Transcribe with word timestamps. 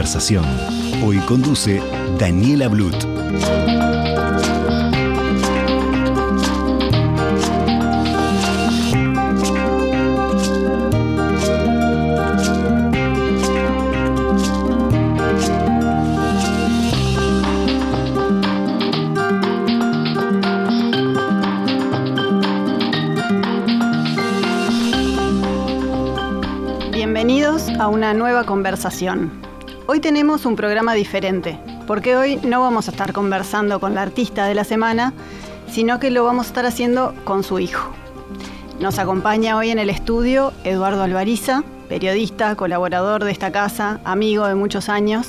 Conversación. 0.00 0.46
Hoy 1.04 1.18
conduce 1.26 1.82
Daniela 2.18 2.68
Blut. 2.68 2.94
Bienvenidos 26.90 27.68
a 27.78 27.88
una 27.88 28.14
nueva 28.14 28.44
conversación. 28.46 29.49
Hoy 29.92 29.98
tenemos 29.98 30.46
un 30.46 30.54
programa 30.54 30.94
diferente, 30.94 31.58
porque 31.88 32.16
hoy 32.16 32.36
no 32.44 32.60
vamos 32.60 32.86
a 32.86 32.92
estar 32.92 33.12
conversando 33.12 33.80
con 33.80 33.92
la 33.92 34.02
artista 34.02 34.46
de 34.46 34.54
la 34.54 34.62
semana, 34.62 35.12
sino 35.68 35.98
que 35.98 36.12
lo 36.12 36.22
vamos 36.22 36.46
a 36.46 36.50
estar 36.50 36.64
haciendo 36.64 37.12
con 37.24 37.42
su 37.42 37.58
hijo. 37.58 37.90
Nos 38.78 39.00
acompaña 39.00 39.56
hoy 39.56 39.70
en 39.70 39.80
el 39.80 39.90
estudio 39.90 40.52
Eduardo 40.62 41.02
Alvariza, 41.02 41.64
periodista, 41.88 42.54
colaborador 42.54 43.24
de 43.24 43.32
esta 43.32 43.50
casa, 43.50 43.98
amigo 44.04 44.46
de 44.46 44.54
muchos 44.54 44.88
años, 44.88 45.26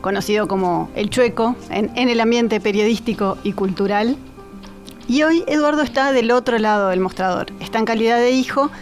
conocido 0.00 0.48
como 0.48 0.90
El 0.96 1.08
Chueco 1.08 1.54
en, 1.70 1.96
el 1.96 2.18
ambiente 2.18 2.58
periodístico 2.58 3.38
y 3.44 3.52
cultural. 3.52 4.16
Y 5.06 5.22
hoy 5.22 5.44
Eduardo 5.46 5.82
está 5.82 6.10
del 6.10 6.32
otro 6.32 6.58
lado 6.58 6.88
del 6.88 6.98
mostrador, 6.98 7.46
está 7.60 7.78
en 7.78 7.84
calidad 7.84 8.18
de 8.18 8.32
hijo, 8.32 8.72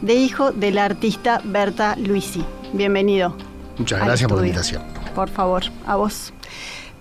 de 0.00 0.14
hijo 0.14 0.52
de 0.52 0.70
la 0.70 0.84
artista 0.84 1.40
Berta 1.42 1.96
Luisi. 1.96 2.44
Bienvenido. 2.72 3.45
Muchas 3.78 4.04
gracias 4.04 4.28
por 4.28 4.38
la 4.38 4.46
invitación. 4.46 4.82
Por 5.14 5.28
favor, 5.28 5.64
a 5.86 5.96
vos. 5.96 6.32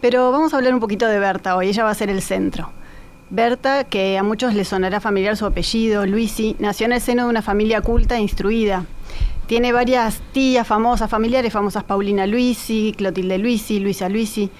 Pero 0.01 0.31
vamos 0.31 0.53
a 0.53 0.57
hablar 0.57 0.73
un 0.73 0.79
poquito 0.79 1.07
de 1.07 1.19
Berta 1.19 1.55
hoy, 1.55 1.69
ella 1.69 1.83
va 1.83 1.91
a 1.91 1.95
ser 1.95 2.09
el 2.09 2.21
centro. 2.21 2.69
Berta, 3.29 3.85
que 3.85 4.17
a 4.17 4.23
muchos 4.23 4.53
les 4.53 4.67
sonará 4.67 4.99
familiar 4.99 5.35
su 5.35 5.45
apellido, 5.45 6.05
Luisi, 6.05 6.55
nació 6.59 6.85
en 6.85 6.93
el 6.93 7.01
seno 7.01 7.23
de 7.23 7.29
una 7.29 7.41
familia 7.41 7.81
culta 7.81 8.17
e 8.17 8.21
instruida. 8.21 8.85
Tiene 9.47 9.71
varias 9.71 10.21
tías 10.31 10.67
famosas, 10.67 11.09
familiares 11.09 11.53
famosas, 11.53 11.83
Paulina 11.83 12.27
Luisi, 12.27 12.93
Clotilde 12.95 13.37
Luisi, 13.37 13.79
Luisa 13.79 14.09
Luisi. 14.09 14.51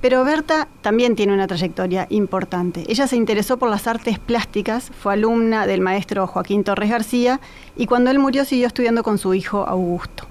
Pero 0.00 0.24
Berta 0.24 0.68
también 0.80 1.16
tiene 1.16 1.32
una 1.32 1.48
trayectoria 1.48 2.06
importante. 2.10 2.84
Ella 2.88 3.08
se 3.08 3.16
interesó 3.16 3.58
por 3.58 3.68
las 3.68 3.86
artes 3.86 4.18
plásticas, 4.18 4.92
fue 5.02 5.14
alumna 5.14 5.66
del 5.66 5.80
maestro 5.80 6.26
Joaquín 6.28 6.62
Torres 6.62 6.90
García 6.90 7.40
y 7.76 7.86
cuando 7.86 8.10
él 8.10 8.20
murió 8.20 8.44
siguió 8.44 8.68
estudiando 8.68 9.02
con 9.02 9.18
su 9.18 9.34
hijo 9.34 9.66
Augusto. 9.66 10.27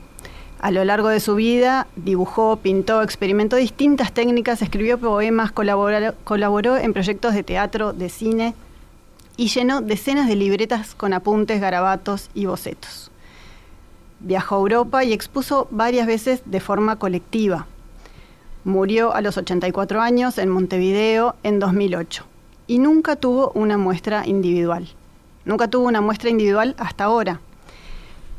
A 0.59 0.71
lo 0.71 0.83
largo 0.83 1.09
de 1.09 1.19
su 1.19 1.35
vida 1.35 1.85
dibujó, 1.95 2.57
pintó, 2.57 3.03
experimentó 3.03 3.57
distintas 3.57 4.11
técnicas, 4.11 4.63
escribió 4.63 4.97
poemas, 4.97 5.51
colaboró, 5.51 6.15
colaboró 6.23 6.77
en 6.77 6.93
proyectos 6.93 7.35
de 7.35 7.43
teatro, 7.43 7.93
de 7.93 8.09
cine 8.09 8.55
y 9.35 9.49
llenó 9.49 9.81
decenas 9.81 10.27
de 10.27 10.35
libretas 10.35 10.95
con 10.95 11.13
apuntes, 11.13 11.61
garabatos 11.61 12.31
y 12.33 12.47
bocetos. 12.47 13.11
Viajó 14.19 14.55
a 14.55 14.59
Europa 14.59 15.03
y 15.03 15.13
expuso 15.13 15.67
varias 15.69 16.07
veces 16.07 16.41
de 16.45 16.59
forma 16.59 16.95
colectiva. 16.95 17.67
Murió 18.63 19.13
a 19.13 19.21
los 19.21 19.37
84 19.37 20.01
años 20.01 20.39
en 20.39 20.49
Montevideo 20.49 21.35
en 21.43 21.59
2008 21.59 22.25
y 22.65 22.79
nunca 22.79 23.15
tuvo 23.15 23.51
una 23.53 23.77
muestra 23.77 24.25
individual. 24.25 24.89
Nunca 25.45 25.67
tuvo 25.67 25.85
una 25.85 26.01
muestra 26.01 26.31
individual 26.31 26.73
hasta 26.79 27.03
ahora 27.03 27.41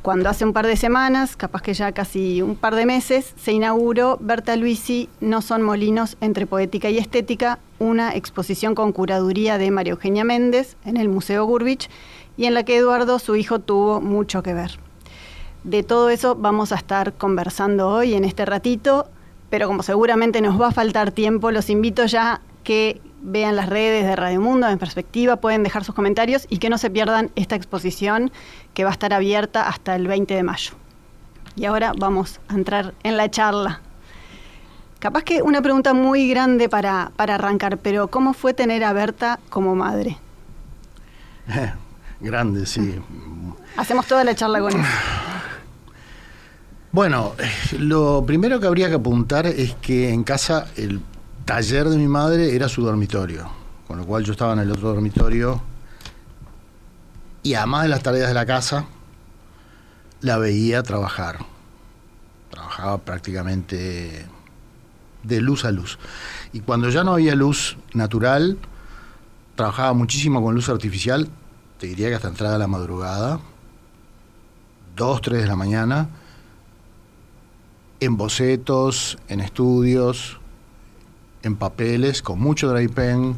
cuando 0.09 0.31
hace 0.31 0.47
un 0.47 0.55
par 0.55 0.67
de 0.67 0.77
semanas, 0.77 1.37
capaz 1.37 1.61
que 1.61 1.75
ya 1.75 1.93
casi 1.93 2.41
un 2.41 2.57
par 2.57 2.75
de 2.75 2.87
meses, 2.87 3.35
se 3.37 3.53
inauguró 3.53 4.17
Berta 4.23 4.57
Luisi 4.57 5.11
No 5.21 5.43
son 5.43 5.61
molinos 5.61 6.17
entre 6.23 6.47
poética 6.47 6.89
y 6.89 6.97
estética, 6.97 7.59
una 7.79 8.15
exposición 8.15 8.75
con 8.75 8.93
curaduría 8.93 9.59
de 9.59 9.71
María 9.71 9.91
Eugenia 9.91 10.25
Méndez 10.25 10.79
en 10.87 10.97
el 10.97 11.11
Museo 11.11 11.45
Gurbich 11.45 11.91
y 12.39 12.47
en 12.47 12.55
la 12.55 12.65
que 12.65 12.79
Eduardo, 12.79 13.19
su 13.19 13.37
hijo, 13.37 13.59
tuvo 13.59 14.01
mucho 14.01 14.43
que 14.43 14.55
ver. 14.55 14.79
De 15.65 15.83
todo 15.83 16.09
eso 16.09 16.35
vamos 16.35 16.73
a 16.73 16.77
estar 16.77 17.13
conversando 17.13 17.91
hoy 17.91 18.15
en 18.15 18.25
este 18.25 18.47
ratito, 18.47 19.11
pero 19.51 19.67
como 19.67 19.83
seguramente 19.83 20.41
nos 20.41 20.59
va 20.59 20.69
a 20.69 20.73
faltar 20.73 21.13
tiempo, 21.13 21.51
los 21.51 21.69
invito 21.69 22.07
ya 22.07 22.41
que 22.65 23.01
vean 23.23 23.57
las 23.57 23.69
redes 23.69 24.05
de 24.05 24.17
Radio 24.17 24.41
Mundo 24.41 24.69
en 24.69 24.79
perspectiva, 24.79 25.37
pueden 25.37 25.63
dejar 25.63 25.85
sus 25.85 25.95
comentarios 25.95 26.47
y 26.49 26.59
que 26.59 26.71
no 26.71 26.79
se 26.79 26.91
pierdan 26.91 27.31
esta 27.37 27.57
exposición 27.57 28.31
que 28.75 28.85
va 28.85 28.91
a 28.91 28.93
estar 28.93 29.13
abierta 29.13 29.69
hasta 29.69 29.97
el 29.97 30.07
20 30.07 30.35
de 30.35 30.43
mayo. 30.43 30.73
Y 31.57 31.65
ahora 31.65 31.93
vamos 31.97 32.41
a 32.49 32.55
entrar 32.55 32.95
en 33.03 33.17
la 33.17 33.31
charla. 33.31 33.81
Capaz 34.99 35.23
que 35.23 35.43
una 35.43 35.63
pregunta 35.63 35.95
muy 35.95 36.29
grande 36.29 36.69
para, 36.69 37.13
para 37.17 37.37
arrancar, 37.37 37.79
pero 37.79 38.09
¿cómo 38.09 38.35
fue 38.35 38.55
tener 38.55 38.85
a 38.85 38.93
Berta 38.93 39.39
como 39.49 39.75
madre? 39.75 40.19
Grande, 42.21 42.67
sí. 42.67 42.97
Hacemos 43.77 44.07
toda 44.07 44.25
la 44.25 44.35
charla 44.35 44.59
con 44.59 44.73
eso. 44.73 44.89
Bueno, 46.91 47.35
lo 47.79 48.25
primero 48.27 48.59
que 48.59 48.67
habría 48.67 48.89
que 48.89 48.95
apuntar 48.95 49.47
es 49.47 49.75
que 49.77 50.11
en 50.11 50.25
casa 50.25 50.67
el 50.77 51.01
taller 51.49 51.89
de 51.89 51.97
mi 51.97 52.09
madre 52.09 52.55
era 52.55 52.69
su 52.69 52.83
dormitorio, 52.83 53.49
con 53.87 53.97
lo 53.97 54.05
cual 54.05 54.23
yo 54.23 54.33
estaba 54.33 54.53
en 54.53 54.59
el 54.59 54.71
otro 54.71 54.91
dormitorio 54.91 55.63
y 57.43 57.55
además 57.55 57.85
de 57.85 57.89
las 57.89 58.03
tareas 58.03 58.29
de 58.29 58.35
la 58.35 58.45
casa, 58.45 58.85
la 60.21 60.37
veía 60.37 60.83
trabajar. 60.83 61.39
Trabajaba 62.51 62.99
prácticamente 62.99 64.27
de 65.23 65.41
luz 65.41 65.65
a 65.65 65.73
luz. 65.73 65.99
Y 66.53 66.61
cuando 66.61 66.91
ya 66.91 67.03
no 67.03 67.15
había 67.15 67.35
luz 67.35 67.79
natural, 67.95 68.59
trabajaba 69.55 69.95
muchísimo 69.95 70.43
con 70.43 70.55
luz 70.55 70.69
artificial, 70.69 71.31
te 71.79 71.87
diría 71.87 72.11
que 72.11 72.17
hasta 72.17 72.29
entrada 72.29 72.59
la 72.59 72.67
madrugada, 72.67 73.41
2, 74.97 75.23
3 75.23 75.41
de 75.41 75.49
la 75.49 75.57
mañana, 75.57 76.11
en 78.01 78.19
bocetos, 78.19 79.17
en 79.29 79.41
estudios, 79.41 80.39
en 81.43 81.57
papeles, 81.57 82.23
con 82.23 82.41
mucho 82.41 82.69
dry 82.69 82.89
pen. 82.89 83.37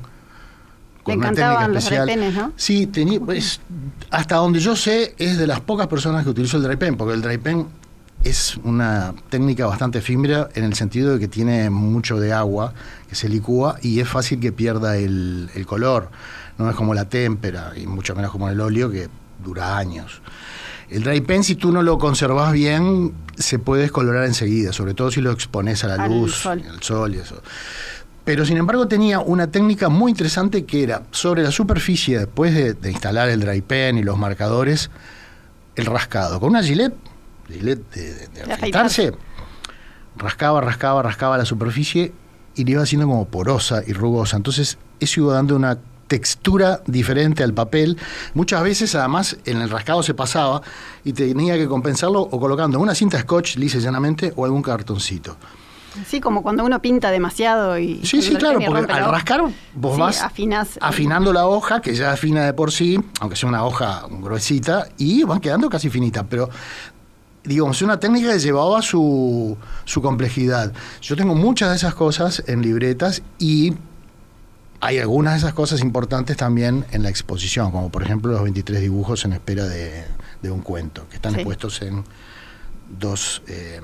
Le 1.06 1.14
encantaban 1.14 1.72
los 1.72 1.84
dry 1.86 1.98
penes, 2.06 2.34
¿no? 2.34 2.52
Sí, 2.56 2.86
tenía, 2.86 3.20
pues, 3.20 3.60
hasta 4.10 4.36
donde 4.36 4.60
yo 4.60 4.76
sé, 4.76 5.14
es 5.18 5.38
de 5.38 5.46
las 5.46 5.60
pocas 5.60 5.86
personas 5.86 6.24
que 6.24 6.30
utilizó 6.30 6.56
el 6.58 6.62
dry 6.62 6.76
pen, 6.76 6.96
porque 6.96 7.14
el 7.14 7.22
dry 7.22 7.38
pen 7.38 7.66
es 8.22 8.58
una 8.64 9.14
técnica 9.30 9.66
bastante 9.66 9.98
efímera 9.98 10.50
en 10.54 10.64
el 10.64 10.74
sentido 10.74 11.14
de 11.14 11.18
que 11.18 11.26
tiene 11.28 11.70
mucho 11.70 12.20
de 12.20 12.34
agua 12.34 12.74
que 13.08 13.14
se 13.14 13.30
licúa 13.30 13.78
y 13.80 13.98
es 14.00 14.08
fácil 14.08 14.40
que 14.40 14.52
pierda 14.52 14.98
el, 14.98 15.48
el 15.54 15.66
color. 15.66 16.10
No 16.58 16.68
es 16.68 16.76
como 16.76 16.92
la 16.92 17.08
témpera 17.08 17.72
y 17.76 17.86
mucho 17.86 18.14
menos 18.14 18.30
como 18.30 18.50
el 18.50 18.60
óleo 18.60 18.90
que 18.90 19.08
dura 19.42 19.78
años. 19.78 20.20
El 20.90 21.02
dry 21.02 21.22
pen, 21.22 21.44
si 21.44 21.54
tú 21.54 21.72
no 21.72 21.82
lo 21.82 21.98
conservas 21.98 22.52
bien, 22.52 23.14
se 23.38 23.58
puede 23.58 23.82
descolorar 23.82 24.24
enseguida, 24.26 24.72
sobre 24.74 24.92
todo 24.92 25.10
si 25.10 25.20
lo 25.22 25.30
expones 25.30 25.82
a 25.84 25.88
la 25.88 26.04
Al 26.04 26.10
luz, 26.10 26.34
sol. 26.34 26.62
al 26.68 26.82
sol 26.82 27.14
y 27.14 27.18
eso. 27.18 27.40
Pero 28.24 28.44
sin 28.44 28.56
embargo 28.58 28.86
tenía 28.86 29.18
una 29.20 29.50
técnica 29.50 29.88
muy 29.88 30.10
interesante 30.12 30.64
que 30.64 30.82
era 30.82 31.02
sobre 31.10 31.42
la 31.42 31.50
superficie, 31.50 32.18
después 32.18 32.54
de, 32.54 32.74
de 32.74 32.90
instalar 32.92 33.28
el 33.28 33.40
dry 33.40 33.60
pen 33.62 33.98
y 33.98 34.02
los 34.02 34.18
marcadores, 34.18 34.90
el 35.76 35.86
rascado. 35.86 36.38
Con 36.38 36.50
una 36.50 36.62
gilet, 36.62 36.94
gilet 37.48 37.78
de, 37.94 38.14
de- 38.28 38.52
afeitarse, 38.52 39.12
rascaba, 40.16 40.60
rascaba, 40.60 41.02
rascaba 41.02 41.38
la 41.38 41.44
superficie 41.44 42.12
y 42.54 42.64
le 42.64 42.72
iba 42.72 42.82
haciendo 42.82 43.06
como 43.06 43.26
porosa 43.28 43.82
y 43.86 43.92
rugosa. 43.92 44.36
Entonces 44.36 44.78
eso 45.00 45.20
iba 45.20 45.34
dando 45.34 45.56
una 45.56 45.78
textura 46.06 46.82
diferente 46.86 47.42
al 47.42 47.54
papel. 47.54 47.96
Muchas 48.34 48.62
veces 48.62 48.94
además 48.96 49.36
en 49.46 49.62
el 49.62 49.70
rascado 49.70 50.02
se 50.02 50.12
pasaba 50.12 50.60
y 51.04 51.12
tenía 51.12 51.54
que 51.56 51.68
compensarlo 51.68 52.20
o 52.20 52.40
colocando 52.40 52.78
una 52.80 52.94
cinta 52.94 53.18
scotch 53.20 53.56
lisa 53.56 53.78
y 53.78 53.80
llanamente 53.80 54.32
o 54.36 54.44
algún 54.44 54.60
cartoncito. 54.62 55.36
Sí, 56.06 56.20
como 56.20 56.42
cuando 56.42 56.64
uno 56.64 56.80
pinta 56.80 57.10
demasiado 57.10 57.78
y... 57.78 58.00
Sí, 58.04 58.22
sí, 58.22 58.34
claro, 58.36 58.60
porque 58.66 58.92
al 58.92 59.10
rascar 59.10 59.42
vos 59.74 59.94
Sí, 59.94 60.00
vas 60.00 60.22
afinás. 60.22 60.78
afinando 60.80 61.32
la 61.32 61.46
hoja, 61.46 61.80
que 61.80 61.94
ya 61.94 62.12
afina 62.12 62.44
de 62.44 62.52
por 62.52 62.70
sí, 62.72 62.98
aunque 63.20 63.36
sea 63.36 63.48
una 63.48 63.64
hoja 63.64 64.04
gruesita, 64.08 64.86
y 64.98 65.24
van 65.24 65.40
quedando 65.40 65.68
casi 65.68 65.90
finitas, 65.90 66.24
pero 66.30 66.48
digamos, 67.42 67.76
es 67.76 67.82
una 67.82 67.98
técnica 67.98 68.32
que 68.32 68.38
llevaba 68.38 68.82
su, 68.82 69.56
su 69.84 70.00
complejidad. 70.02 70.72
Yo 71.00 71.16
tengo 71.16 71.34
muchas 71.34 71.70
de 71.70 71.76
esas 71.76 71.94
cosas 71.94 72.42
en 72.46 72.62
libretas 72.62 73.22
y 73.38 73.74
hay 74.82 74.98
algunas 74.98 75.34
de 75.34 75.38
esas 75.40 75.54
cosas 75.54 75.80
importantes 75.80 76.36
también 76.36 76.86
en 76.92 77.02
la 77.02 77.08
exposición, 77.10 77.70
como 77.70 77.90
por 77.90 78.02
ejemplo 78.02 78.30
los 78.32 78.42
23 78.42 78.80
dibujos 78.80 79.24
en 79.24 79.32
espera 79.32 79.64
de, 79.66 80.04
de 80.42 80.50
un 80.50 80.60
cuento, 80.60 81.06
que 81.08 81.16
están 81.16 81.32
Sí. 81.32 81.38
expuestos 81.40 81.82
en 81.82 82.04
dos 82.98 83.42
eh, 83.46 83.80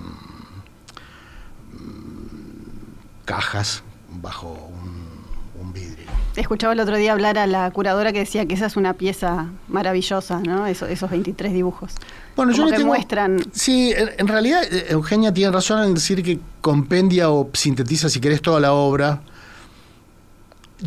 cajas 3.27 3.83
bajo 4.23 4.53
un, 4.53 5.63
un 5.63 5.73
vidrio. 5.75 6.07
Escuchaba 6.37 6.73
el 6.73 6.81
otro 6.81 6.97
día 6.97 7.13
hablar 7.13 7.37
a 7.39 7.47
la 7.47 7.71
curadora 7.71 8.13
que 8.13 8.21
decía 8.21 8.47
que 8.47 8.55
esa 8.55 8.67
es 8.67 8.77
una 8.77 8.95
pieza 8.95 9.49
maravillosa, 9.69 10.41
¿no? 10.41 10.67
Eso- 10.67 10.87
esos 10.87 11.11
23 11.11 11.53
dibujos. 11.53 11.93
Bueno, 12.37 12.53
yo 12.53 12.59
Como 12.59 12.67
le 12.67 12.73
que 12.73 12.77
tengo- 12.83 12.95
muestran... 12.95 13.43
Sí, 13.53 13.93
en, 13.97 14.11
en 14.19 14.29
realidad 14.29 14.63
eh, 14.65 14.87
Eugenia 14.91 15.33
tiene 15.33 15.51
razón 15.53 15.83
en 15.83 15.95
decir 15.95 16.23
que 16.23 16.39
compendia 16.61 17.31
o 17.31 17.51
sintetiza, 17.53 18.09
si 18.09 18.21
querés, 18.21 18.41
toda 18.43 18.61
la 18.61 18.73
obra. 18.73 19.21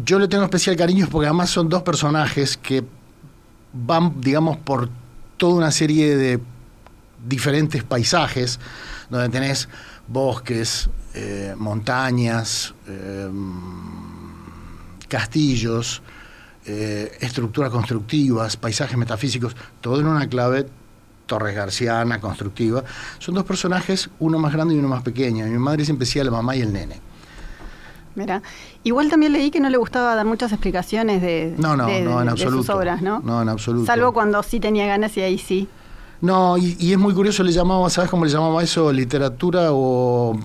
Yo 0.05 0.19
le 0.19 0.27
tengo 0.27 0.43
especial 0.43 0.75
cariño 0.75 1.07
porque 1.11 1.25
además 1.27 1.49
son 1.49 1.67
dos 1.67 1.81
personajes 1.81 2.55
que 2.57 2.83
van, 3.73 4.21
digamos, 4.21 4.57
por 4.57 4.89
toda 5.37 5.55
una 5.55 5.71
serie 5.71 6.15
de 6.15 6.39
diferentes 7.27 7.83
paisajes, 7.83 8.59
donde 9.09 9.29
tenés 9.29 9.67
bosques, 10.07 10.89
eh, 11.21 11.53
montañas, 11.57 12.73
eh, 12.87 13.29
castillos, 15.07 16.01
eh, 16.65 17.11
estructuras 17.19 17.71
constructivas, 17.71 18.55
paisajes 18.57 18.97
metafísicos, 18.97 19.55
todo 19.81 19.99
en 19.99 20.07
una 20.07 20.27
clave 20.27 20.67
Torres 21.25 21.55
Garciana, 21.55 22.19
constructiva. 22.19 22.83
Son 23.19 23.35
dos 23.35 23.43
personajes, 23.43 24.09
uno 24.19 24.39
más 24.39 24.53
grande 24.53 24.75
y 24.75 24.79
uno 24.79 24.87
más 24.87 25.03
pequeño. 25.03 25.45
Mi 25.45 25.57
madre 25.57 25.85
siempre 25.85 26.05
decía 26.05 26.23
la 26.23 26.31
mamá 26.31 26.55
y 26.55 26.61
el 26.61 26.71
nene. 26.73 26.99
Mira, 28.15 28.41
igual 28.83 29.09
también 29.09 29.33
leí 29.33 29.51
que 29.51 29.59
no 29.59 29.69
le 29.69 29.77
gustaba 29.77 30.15
dar 30.15 30.25
muchas 30.25 30.51
explicaciones 30.51 31.21
de, 31.21 31.53
No, 31.57 31.75
no, 31.77 31.85
de- 31.85 32.01
no, 32.01 32.21
en 32.21 32.29
absoluto. 32.29 32.57
sus 32.63 32.69
obras, 32.69 33.01
¿no? 33.01 33.19
No, 33.19 33.41
en 33.41 33.49
absoluto. 33.49 33.85
Salvo 33.85 34.13
cuando 34.13 34.41
sí 34.43 34.59
tenía 34.59 34.87
ganas 34.87 35.15
y 35.17 35.21
ahí 35.21 35.37
sí. 35.37 35.67
No, 36.21 36.57
y, 36.57 36.75
y 36.79 36.91
es 36.91 36.97
muy 36.97 37.13
curioso, 37.13 37.43
le 37.43 37.51
llamaba, 37.51 37.89
¿sabes 37.89 38.09
cómo 38.09 38.25
le 38.25 38.31
llamaba 38.31 38.61
eso? 38.63 38.91
Literatura 38.91 39.67
o 39.71 40.37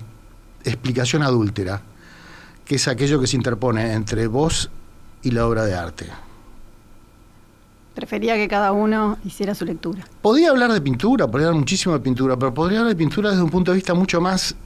explicación 0.64 1.22
adúltera, 1.22 1.82
que 2.64 2.76
es 2.76 2.88
aquello 2.88 3.20
que 3.20 3.26
se 3.26 3.37
interpone 3.37 3.93
entre 3.93 4.26
vos 4.26 4.70
y 5.22 5.31
la 5.31 5.46
obra 5.46 5.64
de 5.64 5.75
arte. 5.75 6.06
Prefería 7.94 8.34
que 8.34 8.49
cada 8.49 8.72
uno 8.72 9.19
hiciera 9.25 9.55
su 9.55 9.64
lectura. 9.64 10.05
Podría 10.20 10.50
hablar 10.50 10.72
de 10.72 10.81
pintura, 10.81 11.28
podría 11.28 11.46
hablar 11.49 11.61
muchísimo 11.61 11.94
de 11.94 12.00
pintura, 12.00 12.37
pero 12.37 12.52
podría 12.52 12.81
hablar 12.81 12.93
de 12.94 12.99
pintura 12.99 13.31
desde 13.31 13.43
un 13.43 13.50
punto 13.50 13.70
de 13.70 13.76
vista 13.76 13.94
mucho 13.94 14.20
más, 14.20 14.56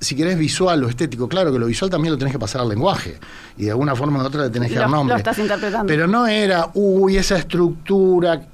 si 0.00 0.16
querés, 0.16 0.36
visual 0.36 0.82
o 0.82 0.88
estético. 0.88 1.28
Claro 1.28 1.52
que 1.52 1.60
lo 1.60 1.66
visual 1.66 1.90
también 1.92 2.12
lo 2.12 2.18
tenés 2.18 2.32
que 2.32 2.38
pasar 2.40 2.60
al 2.62 2.68
lenguaje, 2.68 3.18
y 3.56 3.66
de 3.66 3.70
alguna 3.70 3.94
forma 3.94 4.20
u 4.20 4.26
otra 4.26 4.42
le 4.42 4.50
tenés 4.50 4.68
que 4.70 4.74
Lo- 4.74 4.80
dar 4.80 4.90
nombre. 4.90 5.14
lo 5.14 5.18
estás 5.18 5.38
interpretando. 5.38 5.86
Pero 5.86 6.08
no 6.08 6.26
era, 6.26 6.70
uy, 6.74 7.16
esa 7.18 7.36
estructura 7.38 8.48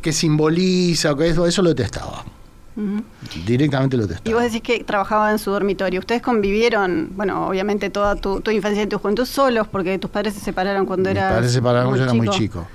que 0.00 0.12
simboliza, 0.12 1.12
o 1.12 1.16
que 1.16 1.28
eso, 1.28 1.46
eso 1.46 1.60
lo 1.60 1.68
detestaba. 1.68 2.24
Directamente 3.46 3.96
lo 3.96 4.04
Y 4.04 4.06
detestaba. 4.08 4.34
vos 4.36 4.44
decís 4.44 4.62
que 4.62 4.84
trabajaba 4.84 5.30
en 5.30 5.38
su 5.38 5.50
dormitorio. 5.50 6.00
¿Ustedes 6.00 6.22
convivieron, 6.22 7.10
bueno, 7.14 7.48
obviamente 7.48 7.90
toda 7.90 8.16
tu, 8.16 8.40
tu 8.40 8.50
infancia 8.50 8.82
y 8.82 8.86
tu 8.86 8.98
juventud 8.98 9.26
solos 9.26 9.66
porque 9.68 9.98
tus 9.98 10.10
padres 10.10 10.34
se 10.34 10.40
separaron 10.40 10.86
cuando 10.86 11.10
Mis 11.10 11.18
eras 11.18 11.32
padres 11.32 11.50
se 11.50 11.54
separaron 11.58 11.88
cuando 11.88 12.04
yo 12.06 12.10
era 12.10 12.14
muy 12.14 12.28
chico. 12.30 12.66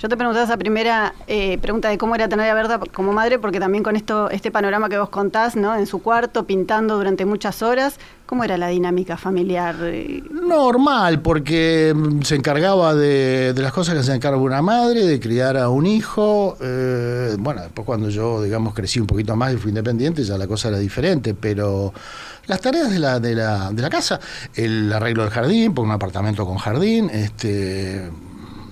Yo 0.00 0.08
te 0.08 0.16
preguntaba 0.16 0.46
esa 0.46 0.56
primera 0.56 1.12
eh, 1.26 1.58
pregunta 1.58 1.90
de 1.90 1.98
cómo 1.98 2.14
era 2.14 2.26
tener 2.26 2.48
a 2.48 2.54
Berta 2.54 2.80
como 2.90 3.12
madre, 3.12 3.38
porque 3.38 3.60
también 3.60 3.84
con 3.84 3.96
esto, 3.96 4.30
este 4.30 4.50
panorama 4.50 4.88
que 4.88 4.98
vos 4.98 5.10
contás, 5.10 5.56
¿no? 5.56 5.76
En 5.76 5.86
su 5.86 6.00
cuarto, 6.00 6.44
pintando 6.46 6.96
durante 6.96 7.26
muchas 7.26 7.60
horas, 7.60 7.98
¿cómo 8.24 8.42
era 8.42 8.56
la 8.56 8.68
dinámica 8.68 9.18
familiar? 9.18 9.76
Normal, 10.30 11.20
porque 11.20 11.92
mm, 11.94 12.22
se 12.22 12.36
encargaba 12.36 12.94
de, 12.94 13.52
de 13.52 13.60
las 13.60 13.74
cosas 13.74 13.94
que 13.94 14.02
se 14.02 14.14
encarga 14.14 14.38
una 14.38 14.62
madre, 14.62 15.04
de 15.04 15.20
criar 15.20 15.58
a 15.58 15.68
un 15.68 15.84
hijo. 15.84 16.56
eh, 16.62 17.36
bueno, 17.38 17.60
después 17.60 17.84
cuando 17.84 18.08
yo, 18.08 18.42
digamos, 18.42 18.72
crecí 18.72 19.00
un 19.00 19.06
poquito 19.06 19.36
más 19.36 19.52
y 19.52 19.58
fui 19.58 19.68
independiente, 19.68 20.24
ya 20.24 20.38
la 20.38 20.46
cosa 20.46 20.68
era 20.68 20.78
diferente, 20.78 21.34
pero 21.34 21.92
las 22.50 22.60
tareas 22.60 22.90
de 22.90 22.98
la, 22.98 23.20
de 23.20 23.34
la, 23.36 23.70
de 23.70 23.80
la 23.80 23.88
casa, 23.88 24.18
el 24.54 24.92
arreglo 24.92 25.22
del 25.22 25.32
jardín, 25.32 25.72
por 25.72 25.84
un 25.84 25.92
apartamento 25.92 26.44
con 26.44 26.58
jardín, 26.58 27.08
este 27.10 28.10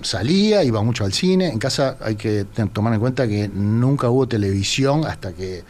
salía, 0.01 0.63
iba 0.63 0.83
mucho 0.83 1.05
al 1.05 1.13
cine. 1.13 1.47
En 1.47 1.59
casa 1.59 1.97
hay 2.01 2.15
que 2.15 2.45
tomar 2.73 2.93
en 2.93 2.99
cuenta 2.99 3.25
que 3.25 3.47
nunca 3.47 4.09
hubo 4.09 4.27
televisión 4.27 5.05
hasta 5.05 5.31
que 5.31 5.63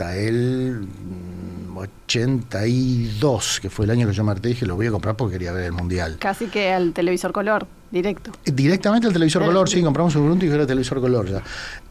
hasta 0.00 0.16
el 0.16 0.80
mm, 0.80 1.76
82, 1.76 3.60
que 3.60 3.68
fue 3.68 3.84
el 3.84 3.90
año 3.90 4.06
que 4.06 4.14
yo 4.14 4.24
me 4.24 4.32
harté 4.32 4.48
dije, 4.48 4.64
lo 4.66 4.76
voy 4.76 4.86
a 4.86 4.90
comprar 4.90 5.14
porque 5.16 5.34
quería 5.34 5.52
ver 5.52 5.64
el 5.64 5.72
mundial. 5.72 6.16
casi 6.18 6.46
que 6.46 6.72
al 6.72 6.92
televisor 6.94 7.32
color, 7.32 7.66
directo. 7.90 8.32
Directamente 8.44 9.06
al 9.06 9.12
televisor 9.12 9.44
color, 9.44 9.68
sí, 9.68 9.82
compramos 9.82 10.14
un 10.16 10.22
Ubuntu 10.22 10.46
y 10.46 10.48
era 10.48 10.66
televisor 10.66 11.00
color 11.00 11.28
ya. 11.30 11.42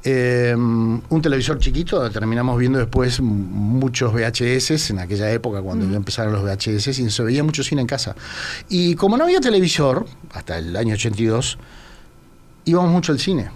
Eh, 0.04 0.56
un 0.56 1.22
televisor 1.22 1.60
chiquito, 1.60 2.10
terminamos 2.10 2.58
viendo 2.58 2.80
después 2.80 3.22
muchos 3.22 4.12
VHS, 4.12 4.90
en 4.90 5.00
aquella 5.00 5.32
época 5.32 5.62
cuando 5.62 5.86
Mm. 5.86 5.92
ya 5.92 5.98
empezaron 5.98 6.34
los 6.34 6.42
VHS, 6.44 7.00
y 7.00 7.10
se 7.12 7.24
veía 7.24 7.44
mucho 7.44 7.64
cine 7.64 7.82
en 7.82 7.88
casa. 7.88 8.16
Y 8.70 8.96
como 8.96 9.18
no 9.18 9.26
había 9.26 9.40
televisor, 9.40 10.06
hasta 10.34 10.58
el 10.58 10.76
año 10.76 10.96
82, 10.96 11.58
íbamos 12.66 12.92
mucho 12.92 13.12
al 13.12 13.20
cine. 13.20 13.52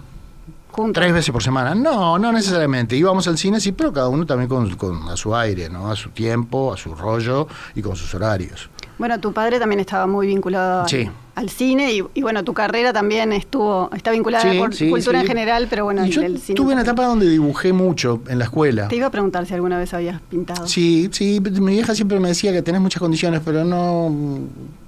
Juntos. 0.74 1.00
Tres 1.00 1.12
veces 1.14 1.30
por 1.30 1.42
semana. 1.42 1.72
No, 1.74 2.18
no 2.18 2.32
necesariamente. 2.32 2.96
Íbamos 2.96 3.28
al 3.28 3.38
cine, 3.38 3.60
sí, 3.60 3.70
pero 3.72 3.92
cada 3.92 4.08
uno 4.08 4.26
también 4.26 4.48
con, 4.48 4.68
con- 4.76 5.08
a 5.08 5.16
su 5.16 5.34
aire, 5.36 5.70
¿no? 5.70 5.88
A 5.90 5.94
su 5.94 6.10
tiempo, 6.10 6.72
a 6.72 6.76
su 6.76 6.94
rollo 6.96 7.46
y 7.76 7.80
con 7.82 7.94
sus 7.94 8.12
horarios. 8.14 8.68
Bueno, 8.98 9.18
tu 9.20 9.32
padre 9.32 9.58
también 9.60 9.78
estaba 9.80 10.06
muy 10.06 10.26
vinculado 10.26 10.82
al, 10.82 10.88
Sí. 10.88 11.08
al 11.36 11.48
cine 11.50 11.92
y, 11.92 12.02
y 12.14 12.22
bueno, 12.22 12.42
tu 12.44 12.54
carrera 12.54 12.92
también 12.92 13.32
estuvo, 13.32 13.90
está 13.94 14.10
vinculada 14.12 14.50
Sí, 14.50 14.58
con 14.58 14.72
sí, 14.72 14.88
cultura 14.90 15.20
en 15.20 15.26
general, 15.26 15.66
pero 15.70 15.84
bueno, 15.84 16.02
Y 16.04 16.08
el, 16.08 16.12
yo 16.12 16.22
el 16.22 16.38
cine. 16.40 16.56
tuve 16.56 16.72
una 16.72 16.82
etapa 16.82 17.04
donde 17.06 17.28
dibujé 17.28 17.72
mucho 17.72 18.22
en 18.28 18.38
la 18.40 18.44
escuela. 18.46 18.86
Te 18.88 18.96
iba 18.96 19.06
a 19.06 19.10
preguntar 19.10 19.46
si 19.46 19.54
alguna 19.54 19.78
vez 19.78 19.92
habías 19.94 20.20
pintado. 20.22 20.66
Sí, 20.68 21.08
sí, 21.12 21.40
mi 21.40 21.72
vieja 21.72 21.94
siempre 21.94 22.18
me 22.20 22.28
decía 22.28 22.52
que 22.52 22.62
tenés 22.62 22.80
muchas 22.80 23.00
condiciones, 23.00 23.40
pero 23.44 23.64
no, 23.64 24.12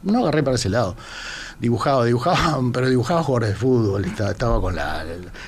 no 0.05 0.19
agarré 0.21 0.43
para 0.43 0.55
ese 0.57 0.69
lado. 0.69 0.95
Dibujaba, 1.61 2.05
dibujaba, 2.05 2.61
pero 2.73 2.89
dibujaba 2.89 3.23
jugadores 3.23 3.51
de 3.51 3.57
fútbol, 3.57 4.05
estaba, 4.05 4.31
estaba 4.31 4.61
con 4.61 4.77
la, 4.77 5.05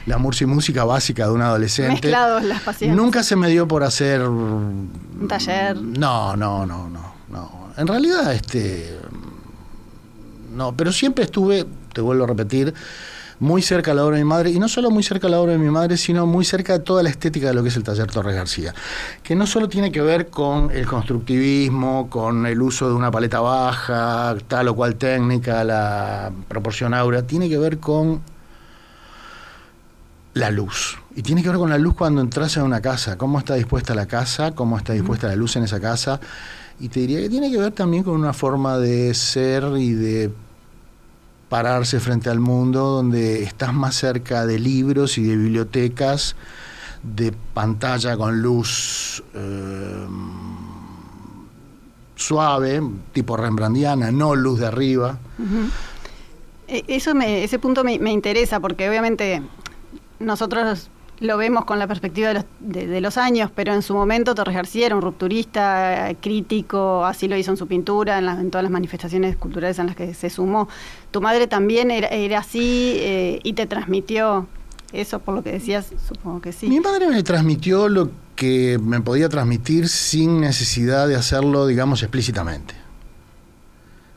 la 0.06 0.18
música 0.18 0.84
básica 0.84 1.26
de 1.26 1.32
un 1.32 1.42
adolescente. 1.42 1.92
Mezclados 1.92 2.42
las 2.44 2.62
pasiones. 2.62 2.96
Nunca 2.96 3.22
se 3.22 3.36
me 3.36 3.48
dio 3.48 3.68
por 3.68 3.82
hacer... 3.84 4.22
Un 4.22 5.26
taller. 5.28 5.76
No, 5.76 6.36
no, 6.36 6.66
no, 6.66 6.88
no, 6.88 7.12
no. 7.30 7.50
En 7.76 7.86
realidad, 7.86 8.32
este... 8.32 8.98
No, 10.54 10.74
pero 10.76 10.90
siempre 10.90 11.24
estuve, 11.24 11.66
te 11.92 12.00
vuelvo 12.00 12.24
a 12.24 12.26
repetir, 12.26 12.74
muy 13.40 13.62
cerca 13.62 13.92
a 13.92 13.94
la 13.94 14.04
obra 14.04 14.16
de 14.16 14.24
mi 14.24 14.28
madre, 14.28 14.50
y 14.50 14.58
no 14.58 14.68
solo 14.68 14.90
muy 14.90 15.02
cerca 15.02 15.28
a 15.28 15.30
la 15.30 15.40
obra 15.40 15.52
de 15.52 15.58
mi 15.58 15.70
madre, 15.70 15.96
sino 15.96 16.26
muy 16.26 16.44
cerca 16.44 16.74
de 16.74 16.80
toda 16.80 17.02
la 17.02 17.10
estética 17.10 17.48
de 17.48 17.54
lo 17.54 17.62
que 17.62 17.68
es 17.68 17.76
el 17.76 17.84
taller 17.84 18.10
Torres 18.10 18.34
García, 18.34 18.74
que 19.22 19.34
no 19.34 19.46
solo 19.46 19.68
tiene 19.68 19.92
que 19.92 20.00
ver 20.00 20.28
con 20.28 20.70
el 20.70 20.86
constructivismo, 20.86 22.08
con 22.10 22.46
el 22.46 22.60
uso 22.60 22.88
de 22.88 22.94
una 22.94 23.10
paleta 23.10 23.40
baja, 23.40 24.36
tal 24.48 24.68
o 24.68 24.74
cual 24.74 24.96
técnica, 24.96 25.64
la 25.64 26.32
proporción 26.48 26.94
aura, 26.94 27.22
tiene 27.22 27.48
que 27.48 27.58
ver 27.58 27.78
con 27.78 28.20
la 30.34 30.50
luz. 30.50 30.98
Y 31.14 31.22
tiene 31.22 31.42
que 31.42 31.48
ver 31.48 31.58
con 31.58 31.70
la 31.70 31.78
luz 31.78 31.94
cuando 31.94 32.20
entras 32.20 32.56
en 32.56 32.62
una 32.62 32.80
casa, 32.80 33.18
cómo 33.18 33.38
está 33.38 33.54
dispuesta 33.54 33.94
la 33.94 34.06
casa, 34.06 34.54
cómo 34.54 34.76
está 34.76 34.92
dispuesta 34.92 35.26
la 35.26 35.36
luz 35.36 35.56
en 35.56 35.64
esa 35.64 35.80
casa. 35.80 36.20
Y 36.80 36.88
te 36.88 37.00
diría 37.00 37.20
que 37.20 37.28
tiene 37.28 37.50
que 37.50 37.58
ver 37.58 37.72
también 37.72 38.04
con 38.04 38.14
una 38.14 38.32
forma 38.32 38.78
de 38.78 39.12
ser 39.14 39.64
y 39.78 39.92
de 39.94 40.30
pararse 41.48 42.00
frente 42.00 42.30
al 42.30 42.40
mundo 42.40 42.80
donde 42.80 43.42
estás 43.42 43.72
más 43.72 43.94
cerca 43.94 44.46
de 44.46 44.58
libros 44.58 45.18
y 45.18 45.22
de 45.22 45.36
bibliotecas, 45.36 46.36
de 47.02 47.32
pantalla 47.54 48.16
con 48.16 48.42
luz 48.42 49.22
eh, 49.34 50.06
suave, 52.16 52.82
tipo 53.12 53.36
Rembrandtiana, 53.36 54.10
no 54.10 54.34
luz 54.34 54.60
de 54.60 54.66
arriba. 54.66 55.18
E, 56.66 56.84
eso 56.88 57.14
me, 57.14 57.44
ese 57.44 57.58
punto 57.58 57.84
me, 57.84 57.98
me 57.98 58.12
interesa 58.12 58.60
porque 58.60 58.88
obviamente 58.88 59.42
nosotros 60.18 60.90
lo 61.20 61.36
vemos 61.36 61.64
con 61.64 61.78
la 61.78 61.86
perspectiva 61.86 62.44
de 62.60 63.00
los, 63.00 63.16
años, 63.16 63.50
pero 63.54 63.74
en 63.74 63.82
su 63.82 63.94
momento 63.94 64.34
Torres 64.34 64.54
García 64.54 64.86
era 64.86 64.96
un 64.96 65.02
rupturista, 65.02 66.14
crítico, 66.20 67.04
así 67.04 67.26
lo 67.26 67.36
hizo 67.36 67.50
en 67.50 67.56
su 67.56 67.66
pintura, 67.66 68.18
en, 68.18 68.50
todas 68.50 68.62
las 68.62 68.70
manifestaciones 68.70 69.36
culturales 69.36 69.78
en 69.78 69.86
las 69.86 69.96
que 69.96 70.14
se 70.14 70.30
sumó. 70.30 70.68
Tu 71.10 71.20
madre 71.20 71.46
también 71.46 71.90
era, 71.90 72.38
así 72.38 72.96
eh, 72.98 73.40
y 73.42 73.54
te 73.54 73.66
transmitió 73.66 74.46
eso, 74.92 75.18
por 75.18 75.34
lo 75.34 75.42
que 75.42 75.52
decías, 75.52 75.90
supongo 76.06 76.40
que 76.40 76.52
sí. 76.52 76.68
Mi 76.68 76.80
madre 76.80 77.08
me 77.08 77.22
transmitió 77.22 77.88
lo 77.88 78.10
que 78.36 78.78
me 78.80 79.00
podía 79.00 79.28
transmitir 79.28 79.88
sin 79.88 80.40
necesidad 80.40 81.08
de 81.08 81.16
hacerlo, 81.16 81.66
digamos, 81.66 82.02
explícitamente. 82.02 82.74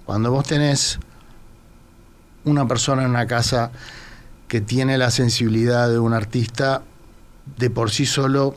Cuando 0.05 0.31
vos 0.31 0.45
tenés 0.45 0.99
una 2.45 2.67
persona 2.67 3.03
en 3.03 3.09
una 3.09 3.25
casa 3.25 3.71
que 4.47 4.61
tiene 4.61 4.97
la 4.97 5.11
sensibilidad 5.11 5.89
de 5.89 5.97
un 5.97 6.13
artista, 6.13 6.83
de 7.57 7.69
por 7.69 7.91
sí 7.91 8.05
solo 8.05 8.55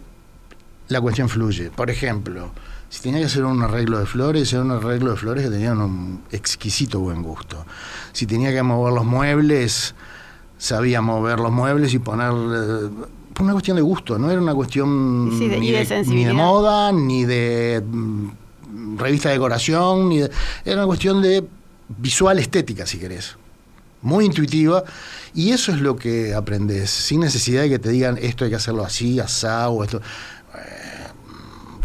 la 0.89 1.01
cuestión 1.01 1.29
fluye. 1.29 1.71
Por 1.71 1.91
ejemplo, 1.91 2.51
si 2.89 3.03
tenía 3.03 3.21
que 3.21 3.27
hacer 3.27 3.45
un 3.45 3.63
arreglo 3.63 3.99
de 3.99 4.07
flores, 4.07 4.53
era 4.53 4.63
un 4.63 4.71
arreglo 4.71 5.13
de 5.13 5.17
flores 5.17 5.45
que 5.45 5.51
tenían 5.51 5.81
un 5.81 6.23
exquisito 6.31 7.01
buen 7.01 7.23
gusto. 7.23 7.65
Si 8.13 8.27
tenía 8.27 8.53
que 8.53 8.63
mover 8.63 8.93
los 8.93 9.05
muebles, 9.05 9.95
sabía 10.59 11.01
mover 11.01 11.41
los 11.41 11.53
muebles 11.53 11.95
y 11.95 11.99
poner... 11.99 12.31
Por 13.33 13.43
una 13.43 13.53
cuestión 13.53 13.77
de 13.77 13.83
gusto, 13.83 14.17
no 14.17 14.31
era 14.31 14.41
una 14.41 14.55
cuestión 14.55 15.29
ni, 15.29 15.49
de, 15.49 16.33
moda, 16.33 16.93
ni 16.93 17.25
de 17.25 17.83
mm, 17.85 18.97
revista 18.97 19.29
de 19.29 19.35
decoración, 19.35 20.09
ni 20.09 20.21
era 20.21 20.77
una 20.77 20.87
cuestión 20.87 21.21
de 21.21 21.45
visual 21.99 22.39
estética, 22.39 22.87
si 22.87 22.99
querés 22.99 23.37
muy 24.05 24.27
intuitiva, 24.27 24.85
y 25.35 25.51
eso 25.51 25.73
es 25.73 25.81
lo 25.81 25.97
que 25.97 26.35
aprendes, 26.35 26.91
sin 26.91 27.21
necesidad 27.21 27.63
de 27.63 27.71
que 27.71 27.79
te 27.79 27.89
digan 27.89 28.19
esto 28.21 28.45
hay 28.45 28.51
que 28.51 28.57
hacerlo 28.57 28.85
así, 28.85 29.19
asá, 29.19 29.69
o 29.69 29.83
esto. 29.83 30.01
Eh, 30.55 31.09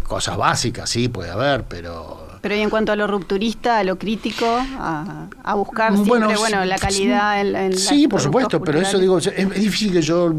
cosas 0.06 0.36
básicas, 0.36 0.88
sí, 0.88 1.08
puede 1.08 1.30
haber, 1.30 1.64
pero. 1.64 2.28
Pero 2.42 2.54
y 2.54 2.60
en 2.60 2.70
cuanto 2.70 2.92
a 2.92 2.96
lo 2.96 3.06
rupturista, 3.06 3.78
a 3.78 3.84
lo 3.84 3.98
crítico, 3.98 4.46
a, 4.46 5.54
buscar 5.54 5.94
siempre, 5.94 6.36
bueno, 6.36 6.64
la 6.64 6.78
calidad 6.78 7.42
sí, 7.42 7.48
en, 7.54 7.76
Sí, 7.76 8.08
por 8.08 8.20
supuesto, 8.20 8.62
pero 8.62 8.80
eso 8.80 8.98
digo, 8.98 9.18
es, 9.18 9.54
difícil 9.54 9.92
que 9.92 10.00
yo 10.00 10.32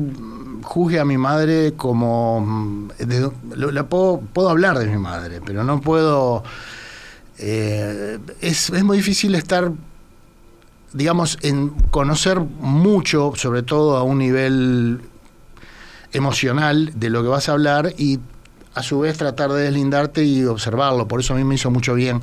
juzgue 0.63 0.99
a 0.99 1.05
mi 1.05 1.17
madre 1.17 1.73
como. 1.73 2.87
la 3.55 3.83
puedo, 3.83 4.21
puedo 4.33 4.49
hablar 4.49 4.79
de 4.79 4.85
mi 4.87 4.97
madre, 4.97 5.41
pero 5.45 5.63
no 5.63 5.81
puedo. 5.81 6.43
Eh, 7.37 8.19
es, 8.39 8.69
es 8.69 8.83
muy 8.83 8.97
difícil 8.97 9.35
estar 9.35 9.71
digamos, 10.93 11.37
en 11.41 11.69
conocer 11.69 12.39
mucho, 12.39 13.33
sobre 13.35 13.63
todo 13.63 13.97
a 13.97 14.03
un 14.03 14.17
nivel 14.17 15.01
emocional, 16.13 16.91
de 16.95 17.09
lo 17.09 17.21
que 17.23 17.29
vas 17.29 17.49
a 17.49 17.53
hablar 17.53 17.93
y 17.97 18.19
a 18.73 18.83
su 18.83 18.99
vez 18.99 19.17
tratar 19.17 19.51
de 19.51 19.63
deslindarte 19.63 20.23
y 20.23 20.43
observarlo. 20.45 21.07
Por 21.07 21.19
eso 21.19 21.33
a 21.33 21.37
mí 21.37 21.43
me 21.43 21.55
hizo 21.55 21.71
mucho 21.71 21.93
bien 21.93 22.21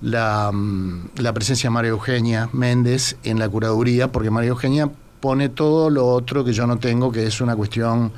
la, 0.00 0.50
mm, 0.52 1.10
la 1.16 1.32
presencia 1.32 1.68
de 1.68 1.74
María 1.74 1.90
Eugenia 1.90 2.48
Méndez 2.52 3.16
en 3.22 3.38
la 3.38 3.48
curaduría, 3.48 4.12
porque 4.12 4.30
María 4.30 4.50
Eugenia 4.50 4.90
pone 5.20 5.48
todo 5.48 5.88
lo 5.88 6.06
otro 6.06 6.44
que 6.44 6.52
yo 6.52 6.66
no 6.66 6.78
tengo, 6.78 7.10
que 7.10 7.26
es 7.26 7.40
una 7.40 7.56
cuestión 7.56 8.12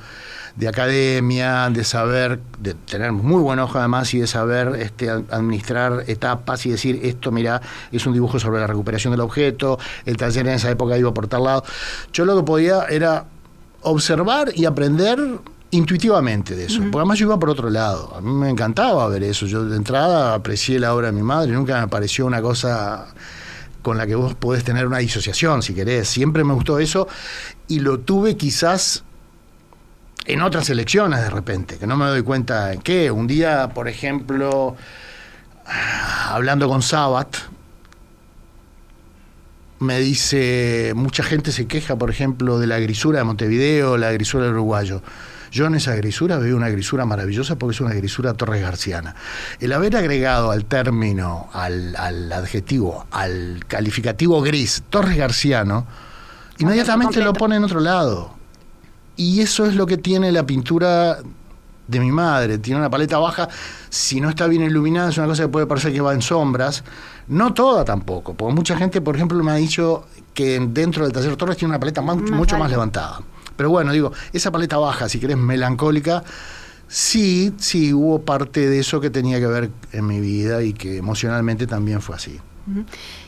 de 0.57 0.69
academia, 0.69 1.69
de 1.71 1.85
saber, 1.85 2.41
de 2.59 2.75
tener 2.75 3.13
muy 3.13 3.43
buen 3.43 3.59
ojo 3.59 3.79
además 3.79 4.13
y 4.15 4.21
de 4.21 4.27
saber 4.27 4.75
este, 4.79 5.11
administrar 5.11 6.05
etapas 6.07 6.65
y 6.65 6.71
decir 6.71 7.01
esto, 7.03 7.31
mira, 7.31 7.61
es 7.93 8.07
un 8.07 8.15
dibujo 8.15 8.41
sobre 8.41 8.61
la 8.61 8.67
recuperación 8.67 9.13
del 9.13 9.21
objeto, 9.21 9.79
el 10.07 10.17
taller 10.17 10.49
en 10.49 10.55
esa 10.55 10.71
época 10.71 10.97
iba 10.97 11.13
por 11.13 11.29
tal 11.29 11.45
lado. 11.45 11.63
Yo 12.13 12.25
lo 12.25 12.37
que 12.37 12.43
podía 12.43 12.85
era 12.85 13.27
observar 13.83 14.51
y 14.55 14.65
aprender 14.65 15.19
intuitivamente 15.71 16.57
de 16.57 16.67
eso, 16.67 16.79
porque 16.81 16.99
además 16.99 17.19
yo 17.19 17.27
iba 17.27 17.39
por 17.39 17.51
otro 17.51 17.69
lado, 17.69 18.15
a 18.17 18.21
mí 18.21 18.33
me 18.33 18.49
encantaba 18.49 19.07
ver 19.09 19.25
eso, 19.25 19.47
yo 19.47 19.65
de 19.65 19.77
entrada 19.77 20.33
aprecié 20.33 20.79
la 20.79 20.95
obra 20.95 21.09
de 21.09 21.13
mi 21.13 21.23
madre, 21.23 21.53
nunca 21.53 21.81
me 21.81 21.89
pareció 21.89 22.25
una 22.25 22.41
cosa 22.41 23.09
con 23.83 23.99
la 23.99 24.07
que 24.07 24.15
vos 24.15 24.35
podés 24.35 24.65
tener 24.65 24.87
una 24.87 24.99
disociación, 24.99 25.63
si 25.63 25.75
querés, 25.75 26.09
siempre 26.09 26.45
me 26.45 26.55
gustó 26.55 26.79
eso 26.79 27.09
y 27.69 27.81
lo 27.81 28.01
tuve 28.01 28.37
quizás 28.37 29.05
en 30.27 30.43
otras 30.43 30.69
elecciones 30.71 31.21
de 31.21 31.31
repente, 31.31 31.79
que 31.79 31.87
no 31.87 31.97
me 31.97 32.07
doy 32.07 32.23
cuenta 32.23 32.73
en 32.73 32.81
qué. 32.81 33.11
Un 33.11 33.27
día, 33.27 33.71
por 33.75 33.89
ejemplo, 33.89 34.77
hablando 36.29 36.69
con 36.69 36.83
Sabat, 36.83 37.37
me 39.79 40.01
dice, 40.01 40.93
mucha 40.97 41.23
gente 41.23 41.53
se 41.53 41.67
queja, 41.67 41.97
por 41.97 42.11
ejemplo, 42.11 42.59
de 42.59 42.67
la 42.67 42.79
grisura 42.79 43.19
de 43.19 43.25
Montevideo, 43.25 43.97
la 43.97 44.11
grisura 44.13 44.45
del 44.45 44.55
uruguayo. 44.55 45.03
Yo 45.53 45.67
en 45.67 45.77
esa 45.77 45.95
grisura 45.95 46.39
veo 46.39 46.57
una 46.57 46.69
grisura 46.69 47.05
maravillosa 47.05 47.57
porque 47.57 47.75
es 47.75 47.81
una 47.81 47.95
grisura 47.95 48.35
Torres 48.35 48.63
Garciana. 48.63 49.15
El 49.61 49.73
haber 49.73 49.97
agregado 49.97 50.51
al 50.51 50.65
término, 50.65 51.49
al, 51.53 51.95
al 51.97 52.33
adjetivo, 52.33 53.07
al 53.11 53.61
calificativo 53.69 54.43
gris, 54.43 54.83
Torres 54.91 55.17
Garciano, 55.17 55.87
inmediatamente 56.59 57.23
lo 57.23 57.33
pone 57.33 57.57
en 57.57 57.65
otro 57.65 57.81
lado. 57.81 58.35
Y 59.17 59.41
eso 59.41 59.67
es 59.67 59.75
lo 59.75 59.87
que 59.87 59.97
tiene 59.97 60.31
la 60.31 60.45
pintura 60.45 61.19
de 61.89 62.01
mi 62.01 62.11
madre. 62.13 62.59
Tiene 62.59 62.81
una 62.81 62.91
paleta 62.91 63.19
baja. 63.19 63.49
Si 63.89 64.21
no 64.21 64.29
está 64.29 64.47
bien 64.47 64.63
iluminada, 64.63 65.11
es 65.11 65.19
una 65.19 65.27
cosa 65.27 65.45
que 65.45 65.49
puede 65.49 65.67
parecer 65.67 65.93
que 65.93 66.01
va 66.01 66.13
en 66.13 66.23
sombras. 66.23 66.85
No 67.29 67.55
toda 67.55 67.85
tampoco, 67.85 68.35
porque 68.35 68.55
mucha 68.55 68.77
gente, 68.77 69.01
por 69.01 69.17
ejemplo, 69.17 69.43
me 69.43 69.53
ha 69.53 69.57
dicho 69.57 70.05
que 70.35 70.61
dentro 70.61 71.05
del 71.05 71.13
taller 71.13 71.37
Torres 71.37 71.57
tiene 71.57 71.71
una 71.71 71.81
paleta 71.81 72.03
mucho 72.03 72.59
más 72.59 72.71
levantada. 72.71 73.21
Pero 73.57 73.71
bueno, 73.71 73.93
digo, 73.93 74.13
esa 74.33 74.53
paleta 74.53 74.77
baja, 74.77 75.09
si 75.09 75.19
querés, 75.19 75.37
melancólica, 75.37 76.23
sí, 76.87 77.55
sí, 77.57 77.93
hubo 77.93 78.21
parte 78.21 78.69
de 78.69 78.79
eso 78.79 79.01
que 79.01 79.11
tenía 79.11 79.41
que 79.41 79.47
ver 79.47 79.71
en 79.93 80.07
mi 80.07 80.21
vida 80.21 80.63
y 80.63 80.73
que 80.75 80.99
emocionalmente 80.99 81.67
también 81.67 82.03
fue 82.03 82.17
así. 82.17 82.39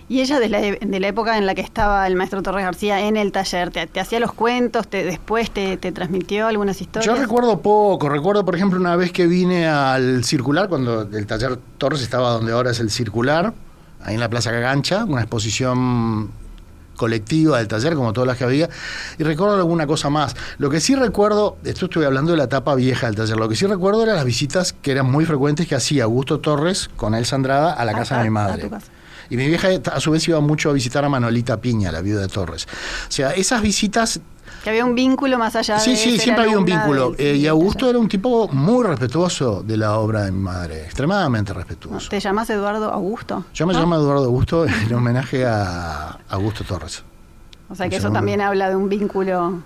Y 0.08 0.22
ella 0.22 0.40
de 0.40 0.48
la, 0.48 0.60
de 0.60 1.00
la, 1.00 1.08
época 1.08 1.36
en 1.36 1.44
la 1.44 1.54
que 1.54 1.60
estaba 1.60 2.06
el 2.06 2.16
maestro 2.16 2.42
Torres 2.42 2.64
García 2.64 3.06
en 3.06 3.18
el 3.18 3.30
taller, 3.30 3.70
¿te, 3.70 4.00
hacía 4.00 4.20
los 4.20 4.32
cuentos? 4.32 4.88
Te, 4.88 5.04
¿Después 5.04 5.50
te, 5.50 5.76
transmitió 5.76 6.46
algunas 6.46 6.80
historias? 6.80 7.14
Yo 7.14 7.20
recuerdo 7.20 7.60
poco. 7.60 8.08
Recuerdo, 8.08 8.42
por 8.42 8.56
ejemplo, 8.56 8.80
una 8.80 8.96
vez 8.96 9.12
que 9.12 9.26
vine 9.26 9.68
al 9.68 10.24
Circular, 10.24 10.68
cuando 10.68 11.02
el 11.02 11.26
taller 11.26 11.58
Torres 11.76 12.00
estaba 12.00 12.30
donde 12.30 12.52
ahora 12.52 12.70
es 12.70 12.80
el 12.80 12.90
Circular, 12.90 13.52
ahí 14.00 14.14
en 14.14 14.20
la 14.20 14.30
Plaza 14.30 14.50
Cagancha, 14.50 15.04
una 15.04 15.20
exposición 15.20 16.30
colectiva 16.96 17.58
del 17.58 17.68
taller, 17.68 17.94
como 17.94 18.14
todas 18.14 18.26
las 18.26 18.38
que 18.38 18.44
había, 18.44 18.68
y 19.18 19.24
recuerdo 19.24 19.56
alguna 19.56 19.86
cosa 19.86 20.08
más. 20.08 20.34
Lo 20.56 20.70
que 20.70 20.80
sí 20.80 20.94
recuerdo, 20.94 21.58
esto 21.64 21.84
estoy 21.84 22.04
hablando 22.06 22.32
de 22.32 22.38
la 22.38 22.44
etapa 22.44 22.74
vieja 22.74 23.06
del 23.06 23.16
taller, 23.16 23.36
lo 23.36 23.48
que 23.48 23.56
sí 23.56 23.66
recuerdo 23.66 24.02
eran 24.02 24.16
las 24.16 24.24
visitas 24.24 24.72
que 24.72 24.92
eran 24.92 25.10
muy 25.10 25.26
frecuentes 25.26 25.68
que 25.68 25.74
hacía 25.74 26.04
Augusto 26.04 26.40
Torres 26.40 26.90
con 26.96 27.14
Elsa 27.14 27.36
Andrada 27.36 27.74
a 27.74 27.84
la 27.84 27.92
casa 27.92 28.18
de 28.18 28.24
mi 28.24 28.30
madre. 28.30 28.70
Y 29.30 29.37
mi 29.37 29.47
vieja 29.47 29.68
a 29.92 30.00
su 30.00 30.11
vez 30.11 30.26
iba 30.28 30.40
mucho 30.40 30.70
a 30.70 30.73
visitar 30.73 31.04
a 31.04 31.08
Manolita 31.08 31.61
Piña, 31.61 31.92
la 31.92 32.00
viuda 32.00 32.23
de 32.23 32.28
Torres. 32.28 32.66
O 33.08 33.12
sea, 33.12 33.32
esas 33.32 33.62
visitas 33.62 34.20
Que 34.64 34.70
había 34.70 34.85
un 34.85 34.94
vínculo 34.94 35.38
más 35.38 35.54
allá 35.56 35.78
sí, 35.78 35.90
de 35.90 35.97
Sí, 35.97 36.11
sí, 36.12 36.18
siempre 36.18 36.44
había 36.44 36.58
un 36.58 36.64
vínculo. 36.64 37.14
Eh, 37.18 37.37
y 37.37 37.47
Augusto 37.47 37.88
era 37.88 37.99
un 37.99 38.08
tipo 38.08 38.49
muy 38.49 38.87
respetuoso 38.87 39.62
de 39.62 39.76
la 39.76 39.99
obra 39.99 40.25
de 40.25 40.32
mi 40.32 40.40
madre, 40.40 40.85
extremadamente 40.85 41.52
respetuoso. 41.52 42.08
¿Te 42.08 42.20
llamas 42.20 42.49
Eduardo 42.50 42.90
Augusto? 42.90 43.44
Yo 43.54 43.66
me 43.66 43.75
llamo 43.75 43.97
Eduardo 43.97 44.25
Augusto 44.25 44.66
en 44.66 44.94
homenaje 44.94 45.44
a 45.47 46.18
Augusto 46.28 46.64
Torres. 46.64 47.04
O 47.70 47.75
sea 47.75 47.88
que 47.88 47.97
eso 47.97 48.11
también 48.11 48.40
habla 48.40 48.70
de 48.70 48.76
un 48.76 48.88
vínculo 48.88 49.62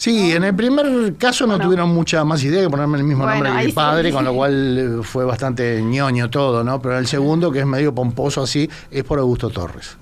Sí, 0.00 0.32
en 0.32 0.44
el 0.44 0.54
primer 0.56 1.14
caso 1.18 1.46
no, 1.46 1.58
tuvieron 1.58 1.90
mucha 1.90 2.24
más 2.24 2.42
idea 2.42 2.62
que 2.62 2.70
ponerme 2.70 2.96
el 2.96 3.04
mismo 3.04 3.26
nombre 3.26 3.50
que 3.52 3.66
mi 3.66 3.72
padre, 3.72 4.10
con 4.10 4.24
lo 4.24 4.32
cual 4.32 4.78
eh, 4.78 5.02
fue 5.02 5.26
bastante 5.26 5.82
ñoño 5.82 6.30
todo, 6.30 6.64
¿no? 6.64 6.80
Pero 6.80 6.96
el 6.96 7.06
segundo, 7.06 7.52
que 7.52 7.58
es 7.58 7.66
medio 7.66 7.94
pomposo 7.94 8.42
así, 8.42 8.70
es 8.90 9.04
por 9.04 9.18
Augusto 9.18 9.50
Torres. 9.50 9.98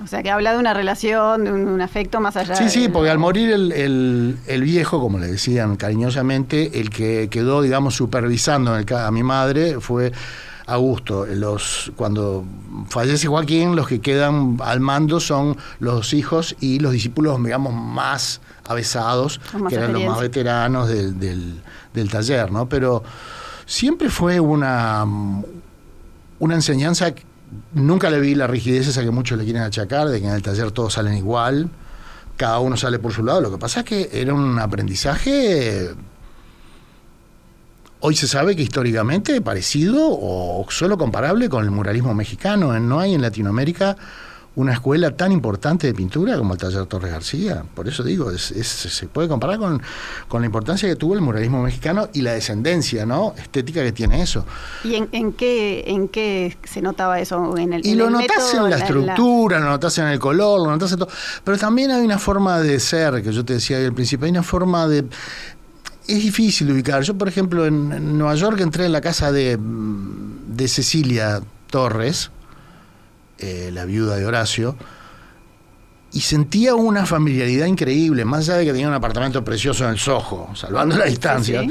o 0.00 0.06
sea, 0.06 0.22
que 0.22 0.30
habla 0.30 0.52
de 0.52 0.60
una 0.60 0.72
relación, 0.72 1.42
de 1.42 1.50
un, 1.50 1.80
afecto 1.80 2.20
más 2.20 2.36
allá. 2.36 2.54
Sí, 2.54 2.68
sí, 2.68 2.88
porque 2.88 3.10
al 3.10 3.18
morir 3.18 3.50
el, 3.50 4.62
viejo, 4.62 5.00
como 5.00 5.18
le 5.18 5.26
decían 5.26 5.74
cariñosamente, 5.74 6.78
el 6.78 6.90
que 6.90 7.26
quedó, 7.28 7.60
digamos, 7.60 7.96
supervisando 7.96 8.72
a 8.72 9.10
mi 9.10 9.24
madre 9.24 9.80
fue 9.80 10.12
Augusto. 10.66 11.26
Los, 11.26 11.90
cuando 11.96 12.44
fallece 12.88 13.26
Joaquín, 13.26 13.74
los 13.74 13.88
que 13.88 14.00
quedan 14.00 14.58
al 14.60 14.78
mando 14.78 15.18
son 15.18 15.56
los 15.80 16.14
hijos 16.14 16.54
y 16.60 16.78
los 16.78 16.92
discípulos, 16.92 17.42
digamos, 17.42 17.74
más 17.74 18.40
avesados, 18.70 19.40
que 19.68 19.74
eran 19.74 19.92
los 19.92 20.04
más 20.04 20.20
veteranos 20.20 20.88
del, 20.88 21.18
del, 21.92 22.10
taller, 22.10 22.50
¿no? 22.50 22.68
Pero 22.68 23.02
siempre 23.66 24.08
fue 24.10 24.40
una, 24.40 25.04
una 26.38 26.54
enseñanza, 26.54 27.12
nunca 27.74 28.10
le 28.10 28.20
vi 28.20 28.34
la 28.34 28.46
rigidez 28.46 28.88
esa 28.88 29.02
que 29.02 29.10
muchos 29.10 29.36
le 29.36 29.44
quieren 29.44 29.62
achacar, 29.62 30.08
de 30.08 30.20
que 30.20 30.28
en 30.28 30.34
el 30.34 30.42
taller 30.42 30.70
todos 30.70 30.94
salen 30.94 31.16
igual, 31.16 31.68
cada 32.36 32.60
uno 32.60 32.76
sale 32.76 32.98
por 32.98 33.12
su 33.12 33.24
lado. 33.24 33.40
Lo 33.40 33.50
que 33.50 33.58
pasa 33.58 33.80
es 33.80 33.86
que 33.86 34.10
era 34.12 34.32
un 34.32 34.58
aprendizaje 34.58 35.94
Hoy 38.02 38.16
se 38.16 38.26
sabe 38.26 38.56
que 38.56 38.62
históricamente 38.62 39.42
parecido 39.42 40.08
o 40.10 40.64
solo 40.70 40.96
comparable 40.96 41.50
con 41.50 41.64
el 41.64 41.70
muralismo 41.70 42.14
mexicano. 42.14 42.78
No 42.80 42.98
hay 42.98 43.12
en 43.12 43.20
Latinoamérica 43.20 43.94
una 44.60 44.74
escuela 44.74 45.10
tan 45.16 45.32
importante 45.32 45.86
de 45.86 45.94
pintura 45.94 46.36
como 46.36 46.52
el 46.52 46.58
taller 46.58 46.84
Torres 46.86 47.10
García. 47.10 47.64
Por 47.74 47.88
eso 47.88 48.02
digo, 48.02 48.30
se 48.36 49.06
puede 49.06 49.26
comparar 49.26 49.58
con, 49.58 49.80
la 50.40 50.46
importancia 50.46 50.88
que 50.88 50.96
tuvo 50.96 51.14
el 51.14 51.22
muralismo 51.22 51.62
mexicano 51.62 52.08
y 52.12 52.20
la 52.20 52.32
descendencia 52.32 53.06
¿no? 53.06 53.34
estética 53.38 53.82
que 53.82 53.92
tiene 53.92 54.22
eso. 54.22 54.44
¿Y 54.84 54.94
en, 54.94 55.32
qué, 55.32 55.84
en 55.86 56.08
qué 56.08 56.56
se 56.64 56.82
notaba 56.82 57.20
eso? 57.20 57.56
¿En 57.56 57.72
el, 57.72 57.86
y 57.86 57.94
lo 57.94 58.10
notas 58.10 58.54
en 58.54 58.68
la 58.68 58.76
estructura, 58.76 59.58
lo 59.58 59.66
notas 59.70 59.96
en 59.98 60.06
el 60.08 60.18
color, 60.18 60.60
lo 60.60 60.70
notas 60.70 60.92
en 60.92 60.98
todo. 60.98 61.08
Pero 61.42 61.56
también 61.56 61.90
hay 61.90 62.04
una 62.04 62.18
forma 62.18 62.60
de 62.60 62.78
ser, 62.80 63.22
que 63.22 63.32
yo 63.32 63.44
te 63.44 63.54
decía 63.54 63.78
al 63.78 63.94
principio, 63.94 64.26
hay 64.26 64.30
una 64.30 64.42
forma 64.42 64.86
de 64.86 65.06
es 66.06 66.22
difícil 66.22 66.70
ubicar. 66.72 67.02
Yo, 67.02 67.16
por 67.16 67.28
ejemplo, 67.28 67.66
en, 67.66 68.18
Nueva 68.18 68.34
York 68.34 68.60
entré 68.60 68.84
en 68.84 68.92
la 68.92 69.00
casa 69.00 69.30
de, 69.30 69.56
de 69.60 70.68
Cecilia 70.68 71.40
Torres, 71.70 72.30
eh, 73.40 73.70
la 73.72 73.84
viuda 73.84 74.16
de 74.16 74.26
Horacio, 74.26 74.76
y 76.12 76.20
sentía 76.20 76.74
una 76.74 77.06
familiaridad 77.06 77.66
increíble, 77.66 78.24
más 78.24 78.48
allá 78.48 78.58
de 78.58 78.64
que 78.66 78.72
tenía 78.72 78.88
un 78.88 78.94
apartamento 78.94 79.44
precioso 79.44 79.84
en 79.84 79.90
el 79.90 79.98
Soho, 79.98 80.50
salvando 80.54 80.96
la 80.96 81.04
distancia. 81.06 81.62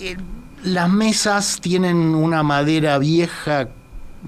Eh, 0.00 0.16
las 0.64 0.90
mesas 0.90 1.58
tienen 1.60 1.96
una 1.96 2.42
madera 2.42 2.98
vieja 2.98 3.68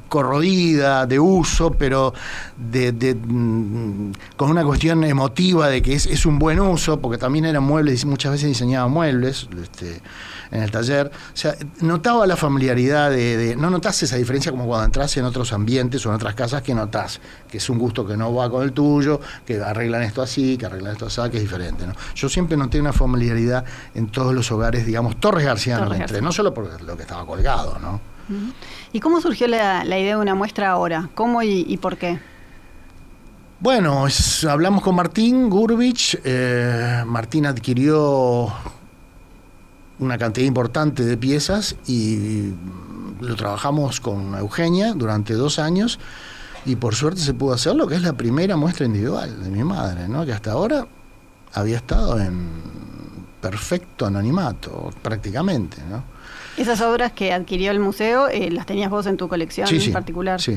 corrodida, 0.08 1.06
de 1.06 1.18
uso, 1.18 1.73
pero 1.73 2.14
de, 2.56 2.92
mm, 3.14 4.12
con 4.37 4.50
una 4.50 4.64
cuestión 4.64 5.02
emotiva 5.04 5.68
de 5.68 5.82
que 5.82 5.94
es, 5.94 6.26
un 6.26 6.38
buen 6.38 6.61
uso, 6.61 7.00
porque 7.00 7.18
también 7.18 7.44
eran 7.47 7.62
muebles, 7.62 8.04
muchas 8.04 8.32
veces 8.32 8.49
diseñaba 8.49 8.88
muebles. 8.88 9.49
Este, 9.61 10.00
en 10.50 10.62
el 10.62 10.70
taller. 10.70 11.06
O 11.08 11.36
sea, 11.36 11.54
notaba 11.80 12.26
la 12.26 12.36
familiaridad 12.36 13.10
de, 13.10 13.56
No 13.58 13.70
notas 13.70 14.02
esa 14.02 14.16
diferencia 14.16 14.50
como 14.50 14.66
cuando 14.66 14.86
entras 14.86 15.16
en 15.16 15.24
otros 15.24 15.52
ambientes 15.52 16.04
o 16.06 16.10
en 16.10 16.16
otras 16.16 16.34
casas 16.34 16.62
que 16.62 16.74
notas 16.74 17.20
que 17.48 17.58
es 17.58 17.70
un 17.70 17.78
gusto 17.78 18.06
que 18.06 18.16
no 18.16 18.34
va 18.34 18.50
con 18.50 18.62
el 18.62 18.72
tuyo, 18.72 19.20
que 19.46 19.60
arreglan 19.60 20.02
esto 20.02 20.22
así, 20.22 20.56
que 20.56 20.66
arreglan 20.66 20.92
esto 20.92 21.06
así, 21.06 21.20
que 21.30 21.38
es 21.38 21.42
diferente. 21.42 21.86
¿no? 21.86 21.94
Yo 22.14 22.28
siempre 22.28 22.56
noté 22.56 22.80
una 22.80 22.92
familiaridad 22.92 23.64
en 23.94 24.08
todos 24.08 24.34
los 24.34 24.50
hogares, 24.52 24.86
digamos, 24.86 25.18
Torres 25.18 25.44
García 25.44 25.78
no 25.78 25.92
entré, 25.92 26.20
no 26.20 26.32
solo 26.32 26.52
por 26.52 26.82
lo 26.82 26.96
que 26.96 27.02
estaba 27.02 27.24
colgado, 27.26 27.78
¿no? 27.78 28.00
¿Y 28.92 29.00
cómo 29.00 29.20
surgió 29.20 29.46
la, 29.48 29.84
idea 29.84 30.16
de 30.16 30.16
una 30.16 30.34
muestra 30.34 30.70
ahora? 30.70 31.08
¿Cómo 31.14 31.42
y, 31.42 31.76
por 31.78 31.96
qué? 31.96 32.18
Bueno, 33.60 34.06
hablamos 34.48 34.82
con 34.82 34.94
Martín 34.94 35.48
Gurbich. 35.48 36.20
Eh, 36.22 37.02
Martín 37.06 37.46
adquirió 37.46 38.52
una 39.98 40.18
cantidad 40.18 40.46
importante 40.46 41.04
de 41.04 41.16
piezas 41.16 41.76
y 41.87 42.52
lo 43.20 43.37
trabajamos 43.37 44.00
con 44.00 44.34
Eugenia 44.37 44.92
durante 44.94 45.34
dos 45.34 45.58
años 45.58 45.98
y 46.64 46.76
por 46.76 46.94
suerte 46.94 47.20
se 47.20 47.34
pudo 47.34 47.54
hacer 47.54 47.74
lo 47.74 47.87
que 47.87 47.96
es 47.96 48.02
la 48.02 48.12
primera 48.12 48.56
muestra 48.56 48.87
individual 48.87 49.42
de 49.42 49.50
mi 49.50 49.64
madre, 49.64 50.08
¿no? 50.08 50.24
que 50.24 50.32
hasta 50.32 50.52
ahora 50.52 50.87
había 51.54 51.76
estado 51.76 52.20
en 52.20 52.48
perfecto 53.40 54.06
anonimato 54.06 54.90
prácticamente. 55.02 55.78
¿no? 55.88 56.02
Esas 56.56 56.80
obras 56.80 57.12
que 57.12 57.32
adquirió 57.32 57.70
el 57.70 57.80
museo, 57.80 58.28
eh, 58.28 58.50
¿las 58.50 58.66
tenías 58.66 58.90
vos 58.90 59.06
en 59.06 59.16
tu 59.16 59.28
colección 59.28 59.68
en 59.68 59.92
particular? 59.92 60.40
Sí, 60.40 60.56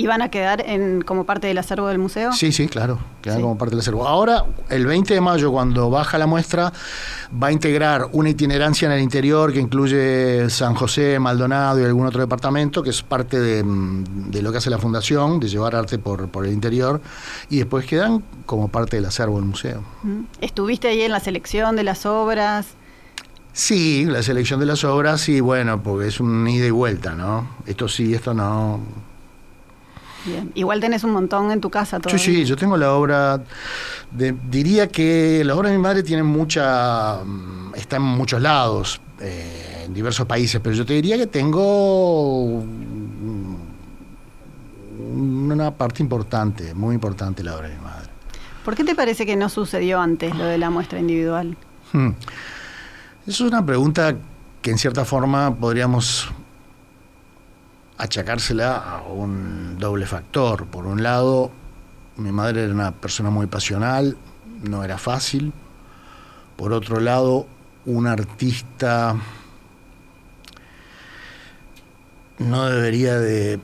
¿Y 0.00 0.06
van 0.06 0.22
a 0.22 0.30
quedar 0.30 0.62
en, 0.64 1.02
como 1.02 1.24
parte 1.24 1.48
del 1.48 1.58
acervo 1.58 1.88
del 1.88 1.98
museo? 1.98 2.32
Sí, 2.32 2.52
sí, 2.52 2.68
claro, 2.68 3.00
quedan 3.20 3.42
como 3.42 3.58
parte 3.58 3.72
del 3.72 3.80
acervo. 3.80 4.06
Ahora, 4.06 4.44
el 4.70 4.86
20 4.86 5.12
de 5.12 5.20
mayo, 5.20 5.50
cuando 5.50 5.90
baja 5.90 6.18
la 6.18 6.28
muestra, 6.28 6.72
va 7.30 7.48
a 7.48 7.52
integrar 7.52 8.08
una 8.12 8.30
itinerancia 8.30 8.86
en 8.86 8.92
el 8.92 9.00
interior 9.00 9.52
que 9.52 9.58
incluye 9.58 10.48
San 10.50 10.76
José, 10.76 11.18
Maldonado 11.18 11.80
y 11.80 11.84
algún 11.84 12.06
otro 12.06 12.20
departamento, 12.20 12.80
que 12.80 12.90
es 12.90 13.02
parte 13.02 13.40
de, 13.40 13.64
mm, 13.64 14.30
lo 14.40 14.52
que 14.52 14.58
hace 14.58 14.70
la 14.70 14.78
fundación, 14.78 15.40
de 15.40 15.48
llevar 15.48 15.74
arte 15.74 15.98
por, 15.98 16.28
por, 16.28 16.46
el 16.46 16.52
interior, 16.52 17.00
y 17.50 17.58
después 17.58 17.84
quedan 17.84 18.22
como 18.46 18.68
parte 18.68 18.98
del 18.98 19.06
acervo 19.06 19.34
del 19.38 19.46
museo. 19.46 19.82
¿Estuviste 20.40 20.86
ahí 20.86 21.02
en 21.02 21.10
la 21.10 21.18
selección 21.18 21.74
de 21.74 21.82
las 21.82 22.06
obras? 22.06 22.68
Sí, 23.52 24.04
la 24.04 24.22
selección 24.22 24.60
de 24.60 24.66
las 24.66 24.84
obras, 24.84 25.22
sí, 25.22 25.40
bueno, 25.40 25.82
porque 25.82 26.06
es 26.06 26.20
un 26.20 26.46
ida 26.46 26.66
y 26.66 26.70
vuelta, 26.70 27.16
¿no? 27.16 27.48
Esto 27.66 27.88
sí, 27.88 28.14
esto 28.14 28.32
no 28.32 29.07
Igual 30.54 30.80
tenés 30.80 31.04
un 31.04 31.12
montón 31.12 31.50
en 31.50 31.60
tu 31.60 31.70
casa 31.70 31.98
todavía. 31.98 32.22
Sí, 32.22 32.36
sí, 32.36 32.44
yo 32.44 32.56
tengo 32.56 32.76
la 32.76 32.92
obra. 32.92 33.40
diría 34.10 34.88
que 34.88 35.42
la 35.44 35.54
obra 35.54 35.70
de 35.70 35.76
mi 35.76 35.82
madre 35.82 36.02
tiene 36.02 36.22
mucha. 36.22 37.20
Mm, 37.24 37.74
está 37.74 37.96
en 37.96 38.02
muchos 38.02 38.40
lados, 38.40 39.00
eh, 39.20 39.84
en 39.86 39.94
diversos 39.94 40.26
países, 40.26 40.60
pero 40.62 40.74
yo 40.74 40.84
te 40.84 40.94
diría 40.94 41.16
que 41.16 41.26
tengo 41.26 42.62
una 45.14 45.70
parte 45.72 46.02
importante, 46.02 46.74
muy 46.74 46.94
importante 46.94 47.42
la 47.42 47.56
obra 47.56 47.68
de 47.68 47.74
mi 47.74 47.82
madre. 47.82 48.08
¿Por 48.64 48.74
qué 48.74 48.84
te 48.84 48.94
parece 48.94 49.24
que 49.24 49.36
no 49.36 49.48
sucedió 49.48 50.00
antes 50.00 50.36
lo 50.36 50.44
de 50.44 50.58
la 50.58 50.70
muestra 50.70 50.98
individual? 50.98 51.56
Hmm. 51.92 52.10
Eso 53.26 53.44
es 53.44 53.50
una 53.50 53.64
pregunta 53.64 54.14
que 54.60 54.70
en 54.70 54.78
cierta 54.78 55.04
forma 55.04 55.54
podríamos 55.54 56.28
achacársela 57.98 58.76
a 58.76 59.02
un 59.02 59.76
doble 59.78 60.06
factor. 60.06 60.66
Por 60.66 60.86
un 60.86 61.02
lado, 61.02 61.50
mi 62.16 62.32
madre 62.32 62.64
era 62.64 62.72
una 62.72 62.92
persona 62.92 63.30
muy 63.30 63.46
pasional, 63.46 64.16
no 64.62 64.84
era 64.84 64.96
fácil. 64.98 65.52
Por 66.56 66.72
otro 66.72 67.00
lado, 67.00 67.46
un 67.84 68.06
artista 68.06 69.16
no 72.38 72.66
debería 72.66 73.18
de 73.18 73.60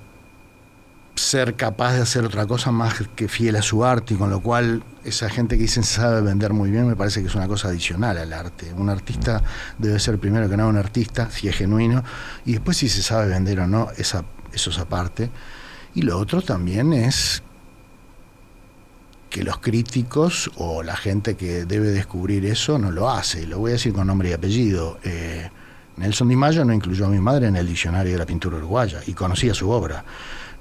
ser 1.14 1.54
capaz 1.54 1.94
de 1.94 2.02
hacer 2.02 2.24
otra 2.24 2.46
cosa 2.46 2.72
más 2.72 2.94
que 3.14 3.28
fiel 3.28 3.56
a 3.56 3.62
su 3.62 3.84
arte 3.84 4.14
y 4.14 4.16
con 4.16 4.30
lo 4.30 4.40
cual 4.40 4.82
esa 5.04 5.28
gente 5.28 5.56
que 5.56 5.62
dicen 5.62 5.84
sabe 5.84 6.20
vender 6.22 6.52
muy 6.52 6.70
bien 6.70 6.86
me 6.86 6.96
parece 6.96 7.20
que 7.20 7.28
es 7.28 7.34
una 7.34 7.46
cosa 7.46 7.68
adicional 7.68 8.18
al 8.18 8.32
arte. 8.32 8.72
Un 8.72 8.88
artista 8.88 9.42
debe 9.78 9.98
ser 10.00 10.18
primero 10.18 10.48
que 10.48 10.56
nada 10.56 10.68
un 10.68 10.76
artista, 10.76 11.30
si 11.30 11.48
es 11.48 11.56
genuino, 11.56 12.02
y 12.44 12.52
después 12.52 12.76
si 12.76 12.88
se 12.88 13.02
sabe 13.02 13.28
vender 13.28 13.60
o 13.60 13.66
no, 13.66 13.88
esa, 13.96 14.24
eso 14.52 14.70
es 14.70 14.78
aparte. 14.78 15.30
Y 15.94 16.02
lo 16.02 16.18
otro 16.18 16.42
también 16.42 16.92
es 16.92 17.42
que 19.30 19.42
los 19.42 19.58
críticos 19.58 20.50
o 20.56 20.82
la 20.82 20.96
gente 20.96 21.36
que 21.36 21.64
debe 21.64 21.88
descubrir 21.88 22.46
eso 22.46 22.78
no 22.78 22.90
lo 22.90 23.10
hace. 23.10 23.46
Lo 23.46 23.58
voy 23.58 23.70
a 23.70 23.74
decir 23.74 23.92
con 23.92 24.06
nombre 24.06 24.30
y 24.30 24.32
apellido. 24.32 24.98
Eh, 25.02 25.50
Nelson 25.96 26.28
Di 26.28 26.36
Mayo 26.36 26.64
no 26.64 26.72
incluyó 26.72 27.06
a 27.06 27.08
mi 27.08 27.20
madre 27.20 27.48
en 27.48 27.56
el 27.56 27.66
diccionario 27.66 28.12
de 28.12 28.18
la 28.18 28.26
pintura 28.26 28.56
uruguaya 28.56 29.00
y 29.06 29.12
conocía 29.12 29.54
su 29.54 29.70
obra. 29.70 30.04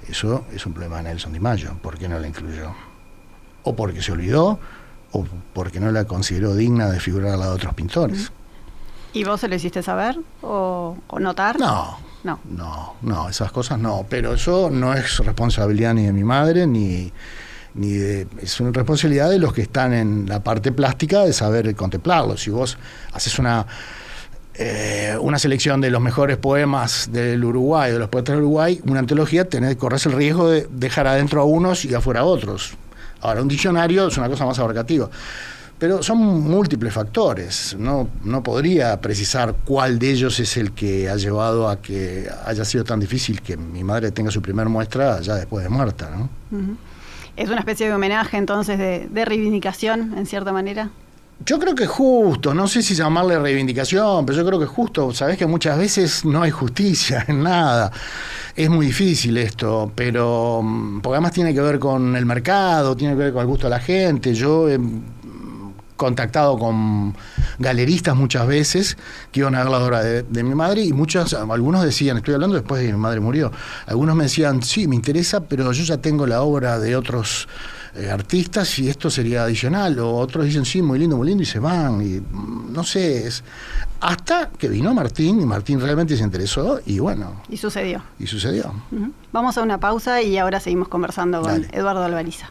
Eso 0.08 0.46
es 0.52 0.64
un 0.66 0.72
problema 0.72 0.98
de 0.98 1.04
Nelson 1.04 1.32
Di 1.32 1.40
Mayo. 1.40 1.76
¿Por 1.80 1.98
qué 1.98 2.08
no 2.08 2.18
la 2.18 2.28
incluyó? 2.28 2.93
O 3.64 3.74
porque 3.74 4.02
se 4.02 4.12
olvidó, 4.12 4.58
o 5.12 5.26
porque 5.52 5.80
no 5.80 5.90
la 5.90 6.04
consideró 6.04 6.54
digna 6.54 6.90
de 6.90 7.00
figurar 7.00 7.32
al 7.32 7.40
lado 7.40 7.52
de 7.52 7.56
otros 7.56 7.74
pintores. 7.74 8.30
¿Y 9.12 9.24
vos 9.24 9.40
se 9.40 9.48
lo 9.48 9.54
hiciste 9.54 9.82
saber 9.82 10.18
o, 10.42 10.96
notar? 11.18 11.58
No, 11.58 11.98
no, 12.24 12.40
no, 12.44 12.94
no, 13.02 13.28
esas 13.28 13.52
cosas 13.52 13.78
no. 13.78 14.04
Pero 14.08 14.34
eso 14.34 14.70
no 14.70 14.92
es 14.92 15.18
responsabilidad 15.18 15.94
ni 15.94 16.04
de 16.04 16.12
mi 16.12 16.24
madre 16.24 16.66
ni, 16.66 17.12
ni 17.74 17.92
de, 17.92 18.26
es 18.40 18.58
una 18.60 18.72
responsabilidad 18.72 19.30
de 19.30 19.38
los 19.38 19.52
que 19.52 19.62
están 19.62 19.92
en 19.92 20.28
la 20.28 20.42
parte 20.42 20.72
plástica 20.72 21.24
de 21.24 21.32
saber 21.32 21.74
contemplarlo. 21.76 22.36
Si 22.36 22.50
vos 22.50 22.76
haces 23.12 23.38
una 23.38 23.66
eh, 24.56 25.16
una 25.20 25.36
selección 25.40 25.80
de 25.80 25.90
los 25.90 26.00
mejores 26.00 26.36
poemas 26.36 27.08
del 27.10 27.44
Uruguay, 27.44 27.90
de 27.90 27.98
los 27.98 28.08
poetas 28.08 28.36
del 28.36 28.44
Uruguay, 28.44 28.80
una 28.86 29.00
antología, 29.00 29.48
tenés, 29.48 29.74
corres 29.74 30.06
el 30.06 30.12
riesgo 30.12 30.48
de 30.48 30.68
dejar 30.70 31.08
adentro 31.08 31.40
a 31.40 31.44
unos 31.44 31.84
y 31.84 31.92
afuera 31.92 32.20
a 32.20 32.24
otros. 32.24 32.76
Ahora, 33.24 33.40
un 33.40 33.48
diccionario 33.48 34.06
es 34.06 34.18
una 34.18 34.28
cosa 34.28 34.44
más 34.44 34.58
abarcativa. 34.58 35.08
Pero 35.78 36.02
son 36.02 36.18
múltiples 36.18 36.92
factores. 36.92 37.74
No, 37.78 38.08
no 38.22 38.42
podría 38.42 39.00
precisar 39.00 39.56
cuál 39.64 39.98
de 39.98 40.10
ellos 40.10 40.38
es 40.40 40.56
el 40.58 40.72
que 40.72 41.08
ha 41.08 41.16
llevado 41.16 41.68
a 41.68 41.80
que 41.80 42.28
haya 42.44 42.64
sido 42.64 42.84
tan 42.84 43.00
difícil 43.00 43.40
que 43.40 43.56
mi 43.56 43.82
madre 43.82 44.12
tenga 44.12 44.30
su 44.30 44.42
primer 44.42 44.68
muestra 44.68 45.20
ya 45.20 45.36
después 45.36 45.64
de 45.64 45.70
muerta. 45.70 46.10
¿no? 46.10 46.28
Es 47.36 47.48
una 47.48 47.60
especie 47.60 47.86
de 47.86 47.94
homenaje 47.94 48.36
entonces 48.36 48.78
de, 48.78 49.08
de 49.10 49.24
reivindicación, 49.24 50.16
en 50.16 50.26
cierta 50.26 50.52
manera. 50.52 50.90
Yo 51.40 51.58
creo 51.58 51.74
que 51.74 51.84
es 51.84 51.90
justo, 51.90 52.54
no 52.54 52.68
sé 52.68 52.80
si 52.80 52.94
llamarle 52.94 53.38
reivindicación, 53.38 54.24
pero 54.24 54.38
yo 54.38 54.46
creo 54.46 54.58
que 54.58 54.66
es 54.66 54.70
justo. 54.70 55.12
Sabés 55.12 55.36
que 55.36 55.46
muchas 55.46 55.76
veces 55.76 56.24
no 56.24 56.42
hay 56.42 56.50
justicia 56.50 57.24
en 57.28 57.42
nada. 57.42 57.90
Es 58.54 58.70
muy 58.70 58.86
difícil 58.86 59.36
esto, 59.36 59.90
pero 59.94 60.60
mm, 60.62 61.00
porque 61.00 61.16
además 61.16 61.32
tiene 61.32 61.52
que 61.52 61.60
ver 61.60 61.78
con 61.78 62.14
el 62.14 62.24
mercado, 62.24 62.96
tiene 62.96 63.14
que 63.14 63.24
ver 63.24 63.32
con 63.32 63.42
el 63.42 63.48
gusto 63.48 63.66
de 63.66 63.70
la 63.70 63.80
gente. 63.80 64.32
Yo 64.32 64.68
he 64.68 64.78
mm, 64.78 65.02
contactado 65.96 66.56
con 66.56 67.16
galeristas 67.58 68.14
muchas 68.14 68.46
veces 68.46 68.96
que 69.32 69.40
iban 69.40 69.56
a 69.56 69.64
ver 69.64 69.70
la 69.70 69.78
obra 69.78 70.02
de, 70.02 70.22
de, 70.22 70.42
mi 70.44 70.54
madre 70.54 70.82
y 70.82 70.92
muchos, 70.92 71.34
algunos 71.34 71.84
decían, 71.84 72.16
estoy 72.16 72.34
hablando 72.34 72.56
después 72.56 72.80
de 72.80 72.88
que 72.88 72.92
mi 72.92 72.98
madre 72.98 73.20
murió, 73.20 73.52
algunos 73.86 74.14
me 74.16 74.24
decían, 74.24 74.62
sí, 74.62 74.88
me 74.88 74.96
interesa, 74.96 75.40
pero 75.44 75.70
yo 75.72 75.84
ya 75.84 75.98
tengo 75.98 76.26
la 76.26 76.42
obra 76.42 76.78
de 76.78 76.96
otros 76.96 77.48
eh, 77.96 78.10
artistas 78.10 78.78
y 78.78 78.88
esto 78.88 79.10
sería 79.10 79.44
adicional. 79.44 79.98
O 79.98 80.16
otros 80.16 80.44
dicen, 80.44 80.64
sí, 80.64 80.82
muy 80.82 80.98
lindo, 80.98 81.16
muy 81.16 81.28
lindo, 81.28 81.42
y 81.42 81.46
se 81.46 81.58
van. 81.58 82.02
Y 82.02 82.20
mm, 82.20 82.72
no 82.72 82.84
sé, 82.84 83.26
es, 83.26 83.42
hasta 84.00 84.50
que 84.50 84.68
vino 84.68 84.92
Martín 84.94 85.40
y 85.40 85.46
Martín 85.46 85.80
realmente 85.80 86.16
se 86.16 86.22
interesó 86.22 86.80
y 86.84 86.98
bueno. 86.98 87.42
Y 87.48 87.56
sucedió. 87.56 88.02
Y 88.18 88.26
sucedió. 88.26 88.74
Uh 88.90 88.96
-huh. 88.96 89.12
Vamos 89.32 89.56
a 89.58 89.62
una 89.62 89.78
pausa 89.78 90.22
y 90.22 90.38
ahora 90.38 90.60
seguimos 90.60 90.88
conversando 90.88 91.40
con 91.40 91.50
Dale. 91.50 91.68
Eduardo 91.72 92.04
Alvariza. 92.04 92.50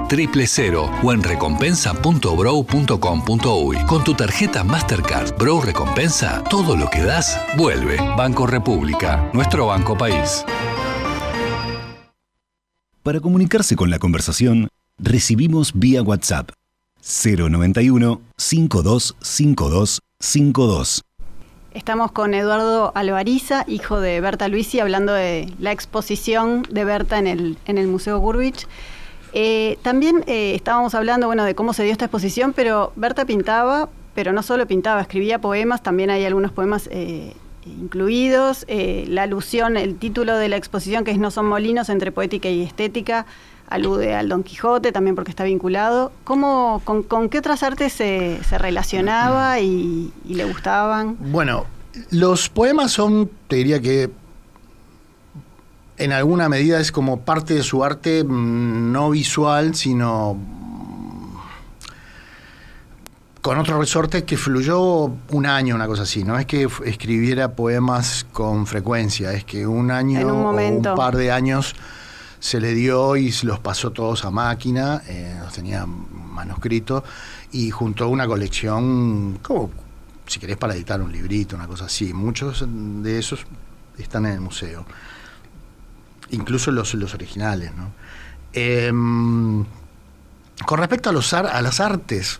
1996 0.01 0.07
triple 0.07 0.47
cero 0.47 0.89
o 1.03 1.13
en 1.13 1.21
recompensa.bro.com.uy. 1.23 3.77
Con 3.85 4.03
tu 4.03 4.13
tarjeta 4.13 4.63
Mastercard 4.63 5.35
Bro 5.37 5.61
Recompensa, 5.61 6.43
todo 6.49 6.75
lo 6.75 6.89
que 6.89 7.01
das 7.01 7.39
vuelve. 7.57 7.97
Banco 8.17 8.47
República, 8.47 9.29
nuestro 9.33 9.67
banco 9.67 9.95
país. 9.97 10.43
Para 13.03 13.19
comunicarse 13.19 13.75
con 13.75 13.89
la 13.89 13.99
conversación, 13.99 14.69
recibimos 14.99 15.71
vía 15.73 16.03
WhatsApp 16.03 16.51
091 17.01 18.21
525252. 18.37 21.03
Estamos 21.73 22.11
con 22.11 22.33
Eduardo 22.33 22.91
Alvariza, 22.95 23.63
hijo 23.65 24.01
de 24.01 24.19
Berta 24.19 24.49
Luisi, 24.49 24.81
hablando 24.81 25.13
de 25.13 25.49
la 25.57 25.71
exposición 25.71 26.67
de 26.69 26.83
Berta 26.83 27.17
en 27.17 27.27
el, 27.27 27.57
en 27.65 27.77
el 27.77 27.87
Museo 27.87 28.19
Gurwitch. 28.19 28.67
Eh, 29.33 29.77
también 29.81 30.23
eh, 30.27 30.53
estábamos 30.55 30.93
hablando 30.95 31.27
bueno, 31.27 31.43
de 31.43 31.55
cómo 31.55 31.73
se 31.73 31.83
dio 31.83 31.91
esta 31.91 32.05
exposición, 32.05 32.53
pero 32.53 32.91
Berta 32.95 33.25
pintaba, 33.25 33.89
pero 34.13 34.33
no 34.33 34.43
solo 34.43 34.67
pintaba, 34.67 35.01
escribía 35.01 35.39
poemas, 35.39 35.81
también 35.81 36.09
hay 36.09 36.25
algunos 36.25 36.51
poemas 36.51 36.89
eh, 36.91 37.33
incluidos. 37.65 38.65
La 38.67 39.23
alusión, 39.23 39.77
el 39.77 39.95
título 39.95 40.35
de 40.35 40.49
la 40.49 40.57
exposición, 40.57 41.03
que 41.03 41.11
es 41.11 41.17
No 41.17 41.31
son 41.31 41.47
molinos 41.47 41.89
entre 41.89 42.11
poética 42.11 42.49
y 42.49 42.61
estética, 42.61 43.25
alude 43.69 44.15
al 44.15 44.27
Don 44.27 44.43
Quijote, 44.43 44.91
también 44.91 45.15
porque 45.15 45.31
está 45.31 45.45
vinculado. 45.45 46.11
¿Cómo, 46.23 46.81
con, 46.83 47.29
qué 47.29 47.37
otras 47.37 47.63
artes 47.63 47.93
se, 47.93 48.39
se 48.43 48.57
relacionaba 48.57 49.59
y, 49.59 50.11
y 50.27 50.33
le 50.35 50.43
gustaban? 50.45 51.15
Bueno, 51.19 51.65
los 52.09 52.49
poemas 52.49 52.91
son, 52.91 53.29
te 53.47 53.57
diría 53.57 53.81
que 53.81 54.09
en 55.97 56.11
alguna 56.11 56.49
medida 56.49 56.79
es 56.79 56.91
como 56.91 57.21
parte 57.21 57.53
de 57.53 57.63
su 57.63 57.83
arte 57.83 58.23
mm, 58.23 58.91
no 58.91 59.09
visual, 59.09 59.75
sino 59.75 60.35
mm, 60.35 61.35
con 63.41 63.57
otro 63.57 63.79
resorte 63.79 64.23
que 64.23 64.37
fluyó 64.37 65.11
un 65.29 65.45
año, 65.45 65.75
una 65.75 65.87
cosa 65.87 66.03
así. 66.03 66.23
No 66.23 66.37
es 66.37 66.45
que 66.45 66.67
escribiera 66.85 67.53
poemas 67.55 68.25
con 68.31 68.67
frecuencia, 68.67 69.33
es 69.33 69.43
que 69.43 69.65
un 69.67 69.91
año 69.91 70.27
un 70.27 70.45
o 70.45 70.49
un 70.51 70.81
par 70.95 71.15
de 71.15 71.31
años 71.31 71.75
se 72.39 72.59
le 72.59 72.73
dio 72.73 73.15
y 73.17 73.31
los 73.43 73.59
pasó 73.59 73.91
todos 73.91 74.25
a 74.25 74.31
máquina, 74.31 75.03
eh, 75.07 75.37
los 75.39 75.53
tenía 75.53 75.85
manuscrito 75.85 77.03
y 77.51 77.69
juntó 77.69 78.09
una 78.09 78.25
colección, 78.25 79.39
como 79.43 79.69
si 80.25 80.39
querés 80.39 80.57
para 80.57 80.73
editar 80.73 81.01
un 81.01 81.11
librito, 81.11 81.55
una 81.55 81.67
cosa 81.67 81.85
así. 81.85 82.13
Muchos 82.13 82.65
de 82.67 83.19
esos 83.19 83.45
están 83.97 84.25
en 84.25 84.33
el 84.33 84.41
museo 84.41 84.85
incluso 86.31 86.71
los, 86.71 86.93
los 86.93 87.13
originales. 87.13 87.71
¿no? 87.75 87.91
Eh, 88.53 88.91
con 90.65 90.77
respecto 90.77 91.09
a, 91.09 91.13
los, 91.13 91.33
a 91.33 91.61
las 91.61 91.79
artes, 91.79 92.39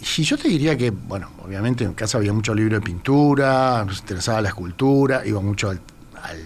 y 0.00 0.22
yo 0.22 0.38
te 0.38 0.48
diría 0.48 0.76
que, 0.76 0.90
bueno, 0.90 1.30
obviamente 1.44 1.84
en 1.84 1.94
casa 1.94 2.18
había 2.18 2.32
mucho 2.32 2.54
libro 2.54 2.76
de 2.76 2.82
pintura, 2.84 3.84
nos 3.84 3.98
interesaba 4.00 4.40
la 4.40 4.48
escultura, 4.50 5.26
iba 5.26 5.40
mucho 5.40 5.70
al, 5.70 5.80
al, 6.22 6.40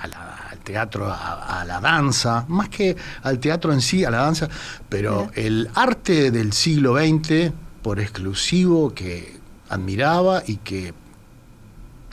a 0.00 0.06
la, 0.08 0.34
al 0.50 0.58
teatro, 0.58 1.06
a, 1.06 1.60
a, 1.60 1.64
la 1.64 1.80
danza, 1.80 2.44
más 2.48 2.68
que 2.68 2.96
al 3.22 3.38
teatro 3.38 3.72
en 3.72 3.80
sí, 3.80 4.04
a 4.04 4.10
la 4.10 4.18
danza, 4.18 4.48
pero 4.88 5.28
Mira. 5.30 5.46
el 5.46 5.70
arte 5.74 6.32
del 6.32 6.52
siglo 6.52 6.96
XX, 6.96 7.52
por 7.82 8.00
exclusivo, 8.00 8.92
que 8.92 9.38
admiraba 9.68 10.42
y 10.44 10.56
que 10.56 10.92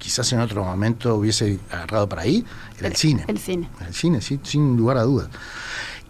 quizás 0.04 0.32
en 0.34 0.42
otro 0.42 0.66
momento 0.66 1.16
hubiese 1.16 1.60
agarrado 1.72 2.10
para 2.10 2.24
ahí, 2.24 2.44
era 2.78 2.88
el, 2.88 2.94
el 2.94 2.98
cine. 2.98 3.24
El 3.26 3.40
cine. 3.40 3.70
El 3.88 3.94
cine, 3.94 4.22
sí, 4.22 4.38
sin 4.44 4.76
lugar 4.76 4.98
a 4.98 5.04
dudas. 5.04 5.30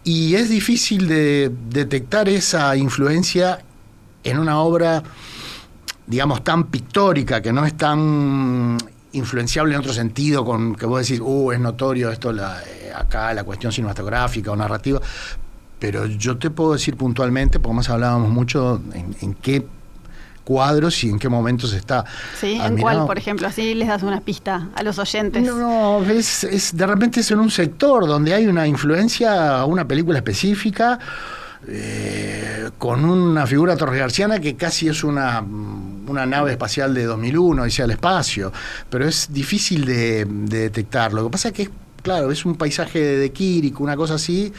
Y 0.03 0.34
es 0.34 0.49
difícil 0.49 1.08
de 1.08 1.51
detectar 1.69 2.27
esa 2.27 2.75
influencia 2.75 3.60
en 4.23 4.39
una 4.39 4.58
obra, 4.60 5.03
digamos, 6.08 6.43
tan 6.43 6.65
pictórica, 6.65 7.39
que 7.41 7.53
no 7.53 7.65
es 7.65 7.77
tan 7.77 8.77
influenciable 9.12 9.75
en 9.75 9.79
otro 9.79 9.93
sentido, 9.93 10.43
con 10.43 10.75
que 10.75 10.88
vos 10.88 11.08
decís, 11.08 11.21
uh, 11.23 11.51
es 11.51 11.60
notorio 11.60 12.10
esto, 12.10 12.34
la, 12.34 12.63
eh, 12.63 12.91
acá 12.95 13.32
la 13.36 13.43
cuestión 13.43 13.71
cinematográfica 13.71 14.51
o 14.51 14.56
narrativa, 14.56 14.99
pero 15.77 16.08
yo 16.08 16.38
te 16.38 16.49
puedo 16.49 16.73
decir 16.73 16.97
puntualmente, 16.97 17.60
porque 17.60 17.75
más 17.75 17.89
hablábamos 17.91 18.32
mucho 18.32 18.82
en, 18.93 19.15
en 19.21 19.36
qué 19.36 19.63
cuadros 20.43 21.03
y 21.03 21.10
en 21.10 21.19
qué 21.19 21.29
momentos 21.29 21.73
está. 21.73 22.06
Sí, 22.39 22.60
¿en 22.62 22.77
cuál, 22.77 23.06
por 23.06 23.17
ejemplo? 23.17 23.47
Así 23.47 23.73
les 23.73 23.88
das 23.88 24.03
una 24.03 24.21
pista 24.21 24.69
a 24.75 24.84
los 24.84 24.99
oyentes. 24.99 25.43
No, 25.43 26.01
no 26.01 26.10
es, 26.10 26.43
es, 26.43 26.75
de 26.75 26.86
repente 26.86 27.21
es 27.21 27.32
en 27.32 27.39
un 27.39 27.51
sector 27.51 28.06
donde 28.08 28.34
hay 28.34 28.47
una 28.47 28.67
influencia 28.67 29.60
a 29.60 29.65
una 29.65 29.88
película 29.88 30.19
específica. 30.19 30.99
Eh, 31.65 32.71
con 32.77 33.06
una 33.06 33.47
figura 33.47 33.77
torregarciana 33.77 34.41
que 34.41 34.58
casi 34.58 34.89
es 34.89 35.01
una, 35.01 35.39
una 35.39 36.25
nave 36.25 36.51
espacial 36.51 36.93
de 36.93 37.06
2001, 37.06 37.63
dice 37.63 37.84
al 37.84 37.91
espacio, 37.91 38.51
pero 38.89 39.08
es 39.08 39.32
difícil 39.32 39.86
de, 39.86 40.25
de, 40.25 40.60
detectar. 40.60 41.13
Lo 41.13 41.23
que 41.23 41.29
pasa 41.29 41.47
es 41.49 41.53
que, 41.53 41.69
claro, 42.01 42.32
es 42.32 42.43
un 42.43 42.56
paisaje 42.56 42.99
de 42.99 43.32
Kirk, 43.32 43.79
una 43.79 43.95
cosa 43.95 44.15
así, 44.15 44.51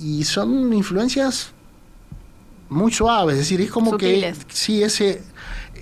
y 0.00 0.24
son 0.24 0.72
influencias 0.72 1.52
muy 2.74 2.92
suave, 2.92 3.32
es 3.32 3.38
decir, 3.38 3.60
es 3.60 3.70
como 3.70 3.92
Sutiles. 3.92 4.44
que 4.44 4.54
sí, 4.54 4.82
ese 4.82 5.22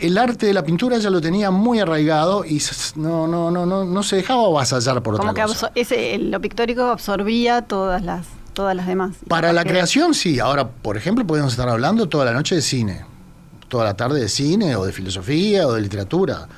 el 0.01 0.19
arte 0.19 0.47
de 0.47 0.55
la 0.55 0.65
pintura 0.65 0.99
ya 0.99 1.11
lo 1.11 1.21
tenía 1.21 1.51
muy 1.51 1.79
arraigado 1.79 2.45
y 2.45 2.61
no 2.97 3.27
no 3.27 3.51
no 3.51 3.67
no, 3.67 3.85
no 3.85 4.03
se 4.03 4.17
dejaba 4.17 4.47
avasallar 4.47 5.03
por 5.03 5.17
como 5.17 5.31
otra 5.31 5.45
que 5.45 5.49
cosa. 5.49 5.73
Ese, 5.75 6.19
lo 6.19 6.41
pictórico 6.41 6.83
absorbía 6.85 7.63
todas 7.63 8.03
las 8.03 8.27
todas 8.53 8.77
las 8.77 8.87
demás. 8.87 9.17
Para 9.29 9.53
la 9.53 9.65
creación 9.65 10.15
sí, 10.15 10.41
ahora 10.41 10.69
por 10.69 10.97
ejemplo 10.97 11.27
podemos 11.27 11.53
estar 11.53 11.69
hablando 11.69 12.09
toda 12.09 12.25
la 12.25 12.33
noche 12.33 12.55
de 12.55 12.63
cine, 12.63 13.05
toda 13.69 13.85
la 13.85 13.95
tarde 13.95 14.21
de 14.21 14.29
cine 14.29 14.77
o 14.77 14.85
de 14.85 14.93
filosofía 14.93 15.67
o 15.67 15.73
de 15.73 15.81
literatura. 15.81 16.49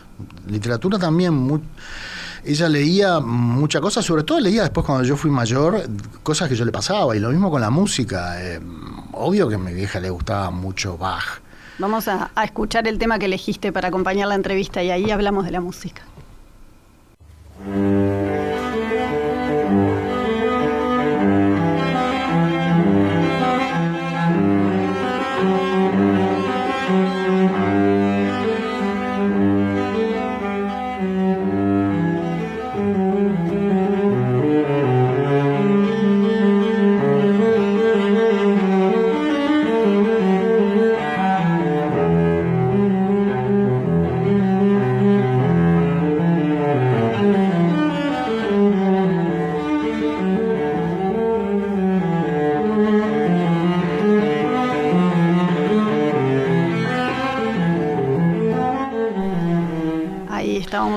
Literatura 0.49 0.99
también 0.99 1.35
muy 1.35 1.61
ella 2.45 2.69
leía 2.69 3.21
muchas 3.21 3.81
cosas, 3.81 4.05
sobre 4.05 4.23
todo 4.23 4.41
leía 4.41 4.63
después 4.63 4.85
cuando 4.85 5.05
yo 5.05 5.17
fui 5.17 5.31
mayor, 5.31 5.83
cosas 6.23 6.49
que 6.49 6.57
yo 6.57 6.65
le 6.65 6.73
pasaba, 6.73 7.17
y 7.17 7.21
lo 7.21 7.31
mismo 7.31 7.51
con 7.51 7.61
la 7.61 7.71
música. 7.71 8.43
Eh, 8.43 8.61
obvio 9.13 9.49
que 9.49 9.55
a 9.55 9.59
mi 9.59 9.73
vieja 9.73 10.01
le 10.01 10.11
gustaba 10.11 10.51
mucho 10.51 10.97
Bach. 10.97 11.41
Vamos 11.79 12.07
a, 12.09 12.31
a 12.35 12.45
escuchar 12.45 12.87
el 12.87 12.99
tema 12.99 13.19
que 13.19 13.27
elegiste 13.27 13.73
para 13.73 13.89
acompañar 13.89 14.29
la 14.29 14.35
entrevista 14.37 14.83
y 14.83 14.91
ahí 14.91 15.11
hablamos 15.11 15.45
de 15.45 15.51
la 15.51 15.61
música. 15.61 16.03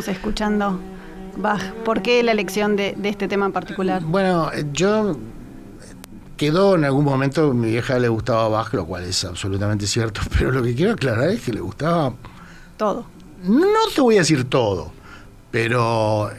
Escuchando 0.08 0.80
Bach. 1.38 1.62
¿Por 1.86 2.02
qué 2.02 2.24
la 2.24 2.32
elección 2.32 2.76
de, 2.76 2.94
de 2.98 3.10
este 3.10 3.28
tema 3.28 3.46
en 3.46 3.52
particular? 3.52 4.02
Bueno, 4.04 4.52
eh, 4.54 4.66
yo 4.74 5.18
quedó 6.36 6.76
en 6.76 6.86
algún 6.86 7.06
momento, 7.06 7.54
mi 7.54 7.72
vieja 7.72 7.98
le 8.00 8.08
gustaba 8.10 8.48
Bach, 8.48 8.74
lo 8.74 8.86
cual 8.86 9.04
es 9.04 9.24
absolutamente 9.26 9.88
cierto, 9.88 10.22
pero 10.38 10.52
lo 10.52 10.64
que 10.64 10.76
quiero 10.76 10.94
aclarar 10.94 11.30
es 11.30 11.42
que 11.42 11.54
le 11.54 11.60
gustaba, 11.62 12.14
Todo. 12.78 13.06
no 13.44 13.66
te 13.94 14.02
voy 14.02 14.16
a 14.16 14.20
decir 14.20 14.44
todo, 14.50 14.92
pero 15.52 16.30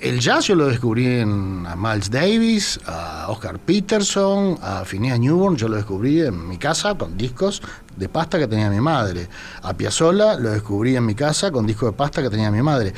el 0.00 0.20
jazz 0.20 0.46
yo 0.46 0.54
lo 0.54 0.66
descubrí 0.66 1.06
en 1.06 1.64
a 1.66 1.76
Miles 1.76 2.10
Davis, 2.10 2.80
a 2.86 3.26
Oscar 3.28 3.58
Peterson, 3.58 4.58
a 4.62 4.84
Phineas 4.84 5.18
Newborn, 5.18 5.56
yo 5.56 5.68
lo 5.68 5.76
descubrí 5.76 6.20
en 6.20 6.48
mi 6.48 6.58
casa 6.58 6.94
con 6.94 7.16
discos 7.16 7.62
de 7.96 8.08
pasta 8.08 8.38
que 8.38 8.46
tenía 8.46 8.70
mi 8.70 8.80
madre. 8.80 9.28
A 9.62 9.74
Piazzolla 9.74 10.38
lo 10.38 10.50
descubrí 10.50 10.96
en 10.96 11.04
mi 11.04 11.14
casa 11.14 11.50
con 11.50 11.66
discos 11.66 11.90
de 11.90 11.96
pasta 11.96 12.22
que 12.22 12.30
tenía 12.30 12.50
mi 12.50 12.62
madre. 12.62 12.92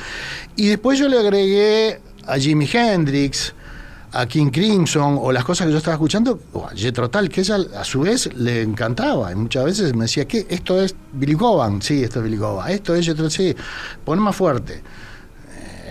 Y 0.55 0.67
después 0.67 0.99
yo 0.99 1.07
le 1.07 1.19
agregué 1.19 1.99
a 2.25 2.37
Jimi 2.37 2.69
Hendrix, 2.71 3.53
a 4.13 4.25
King 4.25 4.51
Crimson 4.51 5.17
o 5.19 5.31
las 5.31 5.43
cosas 5.43 5.67
que 5.67 5.71
yo 5.71 5.77
estaba 5.77 5.95
escuchando, 5.95 6.39
o 6.53 6.65
a 6.65 6.71
Jethro 6.71 7.09
que 7.09 7.41
ella 7.41 7.57
a 7.77 7.83
su 7.83 8.01
vez 8.01 8.33
le 8.35 8.61
encantaba. 8.61 9.31
Y 9.31 9.35
muchas 9.35 9.65
veces 9.65 9.95
me 9.95 10.03
decía, 10.05 10.25
¿qué? 10.27 10.45
¿Esto 10.49 10.81
es 10.81 10.95
Billy 11.13 11.35
Coban? 11.35 11.81
Sí, 11.81 12.03
esto 12.03 12.19
es 12.19 12.25
Billy 12.25 12.37
Coban. 12.37 12.69
Esto 12.69 12.95
es 12.95 13.05
Jethro 13.05 13.29
sí. 13.29 13.55
Pon 14.03 14.19
más 14.19 14.35
fuerte. 14.35 14.83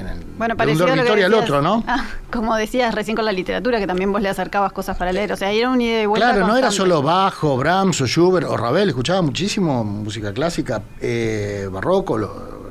En 0.00 0.08
el, 0.08 0.18
Bueno, 0.38 0.54
de 0.54 0.72
un 0.72 0.78
dormitorio 0.78 1.26
al 1.26 1.34
otro, 1.34 1.62
¿no? 1.62 1.84
Ah, 1.86 2.06
como 2.32 2.54
decías 2.56 2.94
recién 2.94 3.14
con 3.16 3.24
la 3.24 3.32
literatura, 3.32 3.78
que 3.78 3.86
también 3.86 4.10
vos 4.12 4.20
le 4.22 4.28
acercabas 4.28 4.72
cosas 4.72 4.96
para 4.96 5.12
leer. 5.12 5.32
O 5.32 5.36
sea, 5.36 5.50
era 5.50 5.68
un 5.70 5.80
ida 5.80 6.02
y 6.02 6.06
vuelta 6.06 6.32
Claro, 6.32 6.46
no 6.46 6.56
era 6.56 6.70
solo 6.70 7.02
Bajo, 7.02 7.56
Brahms 7.56 8.00
o 8.00 8.06
Schubert 8.06 8.46
o 8.48 8.56
Ravel, 8.56 8.88
escuchaba 8.88 9.22
muchísimo 9.22 9.84
música 9.84 10.32
clásica, 10.32 10.82
eh, 11.00 11.68
barroco. 11.70 12.16
lo- 12.18 12.70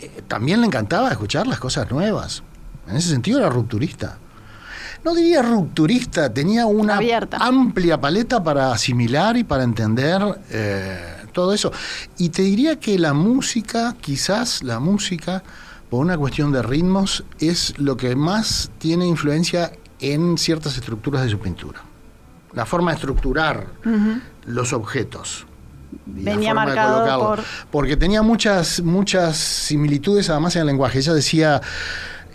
eh, 0.00 0.22
también 0.28 0.60
le 0.60 0.66
encantaba 0.66 1.10
escuchar 1.10 1.46
las 1.46 1.58
cosas 1.58 1.90
nuevas. 1.90 2.42
En 2.88 2.96
ese 2.96 3.08
sentido 3.10 3.38
era 3.38 3.48
rupturista. 3.48 4.18
No 5.04 5.14
diría 5.14 5.42
rupturista, 5.42 6.32
tenía 6.32 6.64
una 6.66 6.96
Abierta. 6.96 7.36
amplia 7.38 8.00
paleta 8.00 8.42
para 8.42 8.72
asimilar 8.72 9.36
y 9.36 9.44
para 9.44 9.62
entender 9.62 10.20
eh, 10.50 10.98
todo 11.32 11.52
eso. 11.52 11.72
Y 12.16 12.30
te 12.30 12.42
diría 12.42 12.80
que 12.80 12.98
la 12.98 13.12
música, 13.12 13.94
quizás 14.00 14.62
la 14.62 14.80
música, 14.80 15.42
por 15.90 16.00
una 16.00 16.16
cuestión 16.18 16.52
de 16.52 16.62
ritmos, 16.62 17.24
es 17.40 17.78
lo 17.78 17.96
que 17.96 18.16
más 18.16 18.70
tiene 18.78 19.06
influencia 19.06 19.72
en 20.00 20.36
ciertas 20.38 20.76
estructuras 20.76 21.22
de 21.22 21.30
su 21.30 21.38
pintura. 21.38 21.80
La 22.52 22.66
forma 22.66 22.90
de 22.92 22.96
estructurar 22.96 23.66
los 24.46 24.72
objetos. 24.72 25.46
y 26.16 26.22
la 26.22 26.32
Venía 26.32 26.54
marcado 26.54 27.18
por- 27.20 27.44
Porque 27.70 27.96
tenía 27.96 28.22
muchas, 28.22 28.80
muchas 28.82 29.36
similitudes 29.36 30.28
además 30.30 30.56
en 30.56 30.62
el 30.62 30.66
lenguaje. 30.66 30.98
Ella 30.98 31.14
decía, 31.14 31.60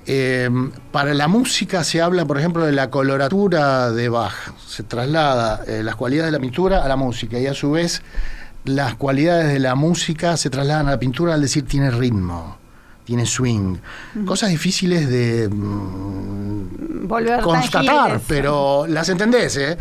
eh, 0.06 0.50
para 0.92 1.14
la 1.14 1.28
música 1.28 1.84
se 1.84 2.02
habla, 2.02 2.26
por 2.26 2.38
ejemplo, 2.40 2.66
de 2.66 2.72
la 2.72 2.90
coloratura 2.90 3.92
de 3.92 4.08
Bach. 4.10 4.34
Se 4.66 4.84
traslada 4.84 5.64
eh, 5.68 5.84
las 5.84 5.96
cualidades 5.96 6.32
de 6.32 6.38
la 6.38 6.42
pintura 6.42 6.84
a 6.84 6.88
la 6.88 6.96
música 6.96 7.38
y 7.38 7.48
a 7.48 7.54
su 7.54 7.72
vez 7.72 8.02
las 8.66 8.96
cualidades 8.96 9.52
de 9.52 9.60
la 9.60 9.76
música 9.76 10.38
se 10.38 10.50
trasladan 10.50 10.88
a 10.88 10.92
la 10.92 11.00
pintura 11.00 11.34
al 11.34 11.42
decir 11.42 11.66
tiene 11.66 11.92
ritmo, 11.92 12.58
tiene 13.10 13.26
swing. 13.26 13.78
Cosas 14.24 14.52
difíciles 14.52 15.10
de 15.10 15.50
mm, 15.50 17.08
Volver 17.08 17.42
constatar, 17.42 18.22
pero 18.28 18.86
las 18.88 19.10
entendés, 19.10 19.58
¿eh? 19.58 19.78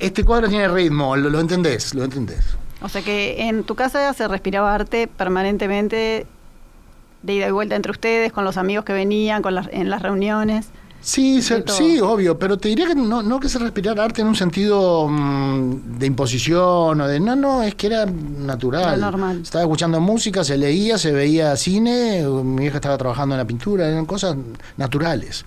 Este 0.00 0.24
cuadro 0.24 0.48
tiene 0.48 0.66
ritmo, 0.66 1.14
lo, 1.14 1.28
lo 1.28 1.40
entendés, 1.40 1.94
lo 1.94 2.04
entendés. 2.04 2.56
O 2.80 2.88
sea 2.88 3.02
que 3.02 3.48
en 3.48 3.64
tu 3.64 3.74
casa 3.74 4.14
se 4.14 4.26
respiraba 4.26 4.74
arte 4.74 5.06
permanentemente 5.06 6.26
de 7.22 7.34
ida 7.34 7.48
y 7.48 7.50
vuelta 7.50 7.76
entre 7.76 7.92
ustedes, 7.92 8.32
con 8.32 8.46
los 8.46 8.56
amigos 8.56 8.86
que 8.86 8.94
venían, 8.94 9.42
con 9.42 9.54
las, 9.54 9.68
en 9.72 9.90
las 9.90 10.00
reuniones. 10.00 10.68
Sí, 11.02 11.40
se- 11.40 11.64
sí, 11.66 11.98
obvio, 12.00 12.38
pero 12.38 12.58
te 12.58 12.68
diría 12.68 12.86
que 12.86 12.94
no, 12.94 13.22
no 13.22 13.40
que 13.40 13.48
se 13.48 13.58
respirara 13.58 14.04
arte 14.04 14.20
en 14.20 14.26
un 14.28 14.36
sentido 14.36 15.08
mm, 15.08 15.98
de 15.98 16.06
imposición 16.06 17.00
o 17.00 17.06
de... 17.08 17.18
No, 17.20 17.34
no, 17.36 17.62
es 17.62 17.74
que 17.74 17.86
era 17.86 18.04
natural. 18.06 19.00
Lo 19.00 19.10
normal. 19.10 19.40
Estaba 19.42 19.64
escuchando 19.64 19.98
música, 20.00 20.44
se 20.44 20.58
leía, 20.58 20.98
se 20.98 21.10
veía 21.12 21.56
cine, 21.56 22.22
mi 22.26 22.66
hija 22.66 22.76
estaba 22.76 22.98
trabajando 22.98 23.34
en 23.34 23.38
la 23.38 23.46
pintura, 23.46 23.88
eran 23.88 24.04
cosas 24.04 24.36
naturales, 24.76 25.44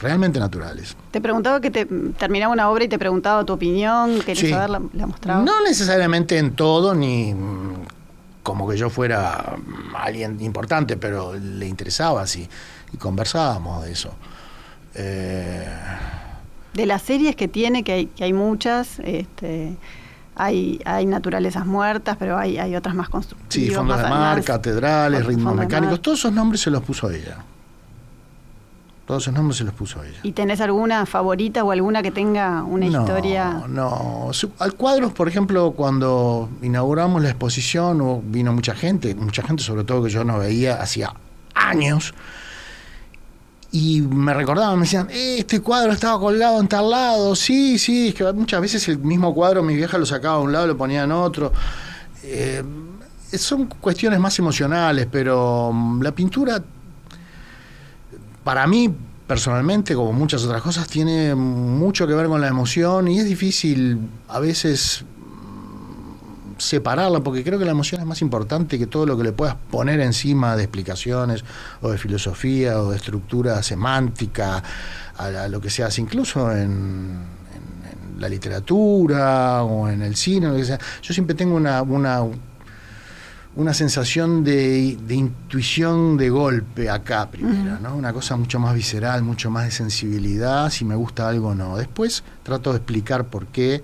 realmente 0.00 0.38
naturales. 0.38 0.94
Te 1.10 1.20
preguntaba 1.22 1.60
que 1.60 1.70
te 1.70 1.86
terminaba 2.18 2.52
una 2.52 2.68
obra 2.70 2.84
y 2.84 2.88
te 2.88 2.98
preguntaba 2.98 3.44
tu 3.44 3.54
opinión, 3.54 4.18
querías 4.20 4.38
Sí. 4.38 4.50
saber, 4.50 4.68
la, 4.70 4.82
la 4.92 5.06
mostraba. 5.06 5.42
No 5.42 5.62
necesariamente 5.62 6.36
en 6.36 6.54
todo, 6.54 6.94
ni 6.94 7.32
mm, 7.32 7.76
como 8.42 8.68
que 8.68 8.76
yo 8.76 8.90
fuera 8.90 9.56
mm, 9.56 9.96
alguien 9.96 10.38
importante, 10.42 10.98
pero 10.98 11.32
le 11.34 11.66
interesaba 11.66 12.20
así. 12.22 12.46
Y 12.92 12.98
conversábamos 12.98 13.84
de 13.84 13.92
eso. 13.92 14.10
Eh, 14.96 15.66
De 16.74 16.86
las 16.86 17.02
series 17.02 17.36
que 17.36 17.48
tiene, 17.48 17.82
que 17.84 17.92
hay, 17.92 18.06
que 18.06 18.24
hay 18.24 18.32
muchas, 18.32 18.98
este, 19.00 19.76
hay, 20.34 20.80
hay 20.84 21.06
naturalezas 21.06 21.66
muertas, 21.66 22.16
pero 22.18 22.36
hay, 22.38 22.58
hay 22.58 22.76
otras 22.76 22.94
más 22.94 23.08
constructivas. 23.08 23.68
sí, 23.68 23.74
fondos 23.74 23.96
de 23.98 24.02
mar, 24.04 24.36
más- 24.36 24.44
catedrales, 24.44 25.24
ritmos 25.26 25.54
mecánicos, 25.54 26.00
todos 26.02 26.18
esos 26.18 26.32
nombres 26.32 26.60
se 26.60 26.70
los 26.70 26.82
puso 26.82 27.10
ella. 27.10 27.38
Todos 29.06 29.22
esos 29.22 29.34
nombres 29.34 29.56
se 29.58 29.62
los 29.62 29.72
puso 29.72 30.02
ella. 30.02 30.18
¿Y 30.24 30.32
tenés 30.32 30.60
alguna 30.60 31.06
favorita 31.06 31.62
o 31.62 31.70
alguna 31.70 32.02
que 32.02 32.10
tenga 32.10 32.64
una 32.64 32.86
no, 32.88 33.00
historia? 33.02 33.62
No, 33.68 34.30
al 34.58 34.74
cuadros, 34.74 35.12
por 35.12 35.28
ejemplo, 35.28 35.70
cuando 35.76 36.48
inauguramos 36.60 37.22
la 37.22 37.28
exposición, 37.28 38.32
vino 38.32 38.52
mucha 38.52 38.74
gente, 38.74 39.14
mucha 39.14 39.42
gente 39.44 39.62
sobre 39.62 39.84
todo 39.84 40.02
que 40.02 40.10
yo 40.10 40.24
no 40.24 40.40
veía 40.40 40.82
hacía 40.82 41.12
años, 41.54 42.14
y 43.78 44.00
me 44.00 44.32
recordaban, 44.32 44.76
me 44.78 44.84
decían, 44.84 45.08
"Eh, 45.10 45.36
este 45.40 45.60
cuadro 45.60 45.92
estaba 45.92 46.18
colgado 46.18 46.58
en 46.60 46.66
tal 46.66 46.88
lado, 46.88 47.36
sí, 47.36 47.78
sí, 47.78 48.08
es 48.08 48.14
que 48.14 48.32
muchas 48.32 48.58
veces 48.62 48.88
el 48.88 48.98
mismo 48.98 49.34
cuadro 49.34 49.62
mi 49.62 49.76
vieja 49.76 49.98
lo 49.98 50.06
sacaba 50.06 50.36
a 50.36 50.40
un 50.40 50.50
lado 50.50 50.66
lo 50.66 50.78
ponía 50.78 51.02
en 51.02 51.12
otro. 51.12 51.52
Eh, 52.22 52.62
son 53.34 53.66
cuestiones 53.66 54.18
más 54.18 54.38
emocionales, 54.38 55.06
pero 55.12 55.72
mm, 55.74 56.00
la 56.00 56.12
pintura 56.12 56.62
para 58.42 58.66
mí, 58.66 58.94
personalmente, 59.26 59.94
como 59.94 60.10
muchas 60.14 60.42
otras 60.44 60.62
cosas, 60.62 60.88
tiene 60.88 61.34
mucho 61.34 62.06
que 62.06 62.14
ver 62.14 62.28
con 62.28 62.40
la 62.40 62.48
emoción 62.48 63.08
y 63.08 63.18
es 63.18 63.26
difícil 63.26 63.98
a 64.28 64.40
veces 64.40 65.04
separarla, 66.58 67.20
porque 67.20 67.44
creo 67.44 67.58
que 67.58 67.64
la 67.64 67.70
emoción 67.72 68.00
es 68.00 68.06
más 68.06 68.22
importante 68.22 68.78
que 68.78 68.86
todo 68.86 69.04
lo 69.06 69.16
que 69.16 69.24
le 69.24 69.32
puedas 69.32 69.56
poner 69.70 70.00
encima 70.00 70.56
de 70.56 70.62
explicaciones 70.64 71.44
o 71.82 71.90
de 71.90 71.98
filosofía 71.98 72.80
o 72.80 72.90
de 72.90 72.96
estructura 72.96 73.62
semántica, 73.62 74.62
a, 75.18 75.48
lo 75.48 75.60
que 75.60 75.70
se 75.70 75.82
hace, 75.82 76.00
incluso 76.00 76.50
en, 76.52 76.58
en- 76.62 78.12
en 78.14 78.20
la 78.20 78.28
literatura 78.28 79.62
o 79.62 79.88
en 79.88 80.02
el 80.02 80.16
cine, 80.16 80.48
lo 80.48 80.56
que 80.56 80.64
sea. 80.64 80.78
Yo 81.02 81.12
siempre 81.14 81.34
tengo 81.34 81.54
una, 81.56 81.82
una 81.82 82.22
una 83.58 83.72
sensación 83.72 84.44
de, 84.44 84.98
de 85.00 85.14
intuición 85.14 86.18
de 86.18 86.28
golpe 86.28 86.90
acá 86.90 87.30
primero, 87.30 87.78
¿no? 87.80 87.96
Una 87.96 88.12
cosa 88.12 88.36
mucho 88.36 88.58
más 88.60 88.74
visceral, 88.74 89.22
mucho 89.22 89.50
más 89.50 89.64
de 89.64 89.70
sensibilidad, 89.70 90.68
si 90.68 90.84
me 90.84 90.94
gusta 90.94 91.26
algo 91.26 91.48
o 91.48 91.54
no. 91.54 91.78
Después 91.78 92.22
trato 92.42 92.72
de 92.72 92.76
explicar 92.76 93.24
por 93.28 93.46
qué, 93.46 93.82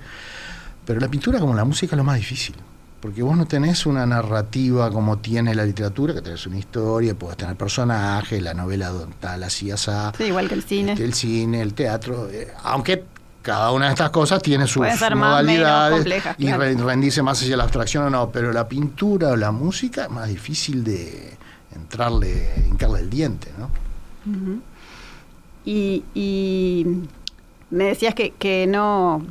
pero 0.84 1.00
la 1.00 1.08
pintura 1.08 1.38
como 1.38 1.54
la 1.54 1.64
música 1.64 1.94
es 1.94 1.98
lo 1.98 2.04
más 2.04 2.16
difícil. 2.16 2.54
porque 3.00 3.20
vos 3.22 3.36
no 3.36 3.46
tenés 3.46 3.84
una 3.86 4.06
narrativa 4.06 4.88
como 4.92 5.18
tiene 5.18 5.54
la 5.56 5.64
literatura, 5.64 6.14
que 6.14 6.22
tenés 6.22 6.46
una 6.46 6.58
historia, 6.58 7.14
puedes 7.16 7.36
tener 7.36 7.56
personajes, 7.56 8.40
la 8.40 8.54
novela 8.54 8.92
tal, 9.18 9.42
así, 9.42 9.72
así. 9.72 9.90
Sí, 10.16 10.24
igual 10.24 10.46
que 10.48 10.54
el 10.54 10.62
cine. 10.62 10.92
El 10.92 11.12
cine, 11.12 11.62
el 11.62 11.74
teatro, 11.74 12.28
eh, 12.30 12.52
aunque 12.62 13.02
cada 13.42 13.72
una 13.72 13.86
de 13.86 13.90
estas 13.92 14.10
cosas 14.10 14.40
tiene 14.40 14.68
sus 14.68 14.86
ser 14.86 15.16
modalidades 15.16 15.94
complejas, 15.96 16.36
y 16.38 16.44
claro. 16.46 16.60
re- 16.62 16.74
rendirse 16.76 17.22
más 17.22 17.42
hacia 17.42 17.56
la 17.56 17.64
abstracción 17.64 18.04
o 18.04 18.10
no, 18.10 18.30
pero 18.30 18.52
la 18.52 18.68
pintura 18.68 19.30
o 19.30 19.36
la 19.36 19.50
música 19.50 20.04
es 20.04 20.10
más 20.10 20.28
difícil 20.28 20.84
de 20.84 21.36
entrarle, 21.74 22.52
hincarle 22.68 23.00
el 23.00 23.10
diente, 23.10 23.50
¿no? 23.58 23.68
Y, 25.64 26.04
y 26.14 26.86
me 27.70 27.84
decías 27.84 28.14
que, 28.14 28.30
que 28.38 28.66
no 28.68 29.24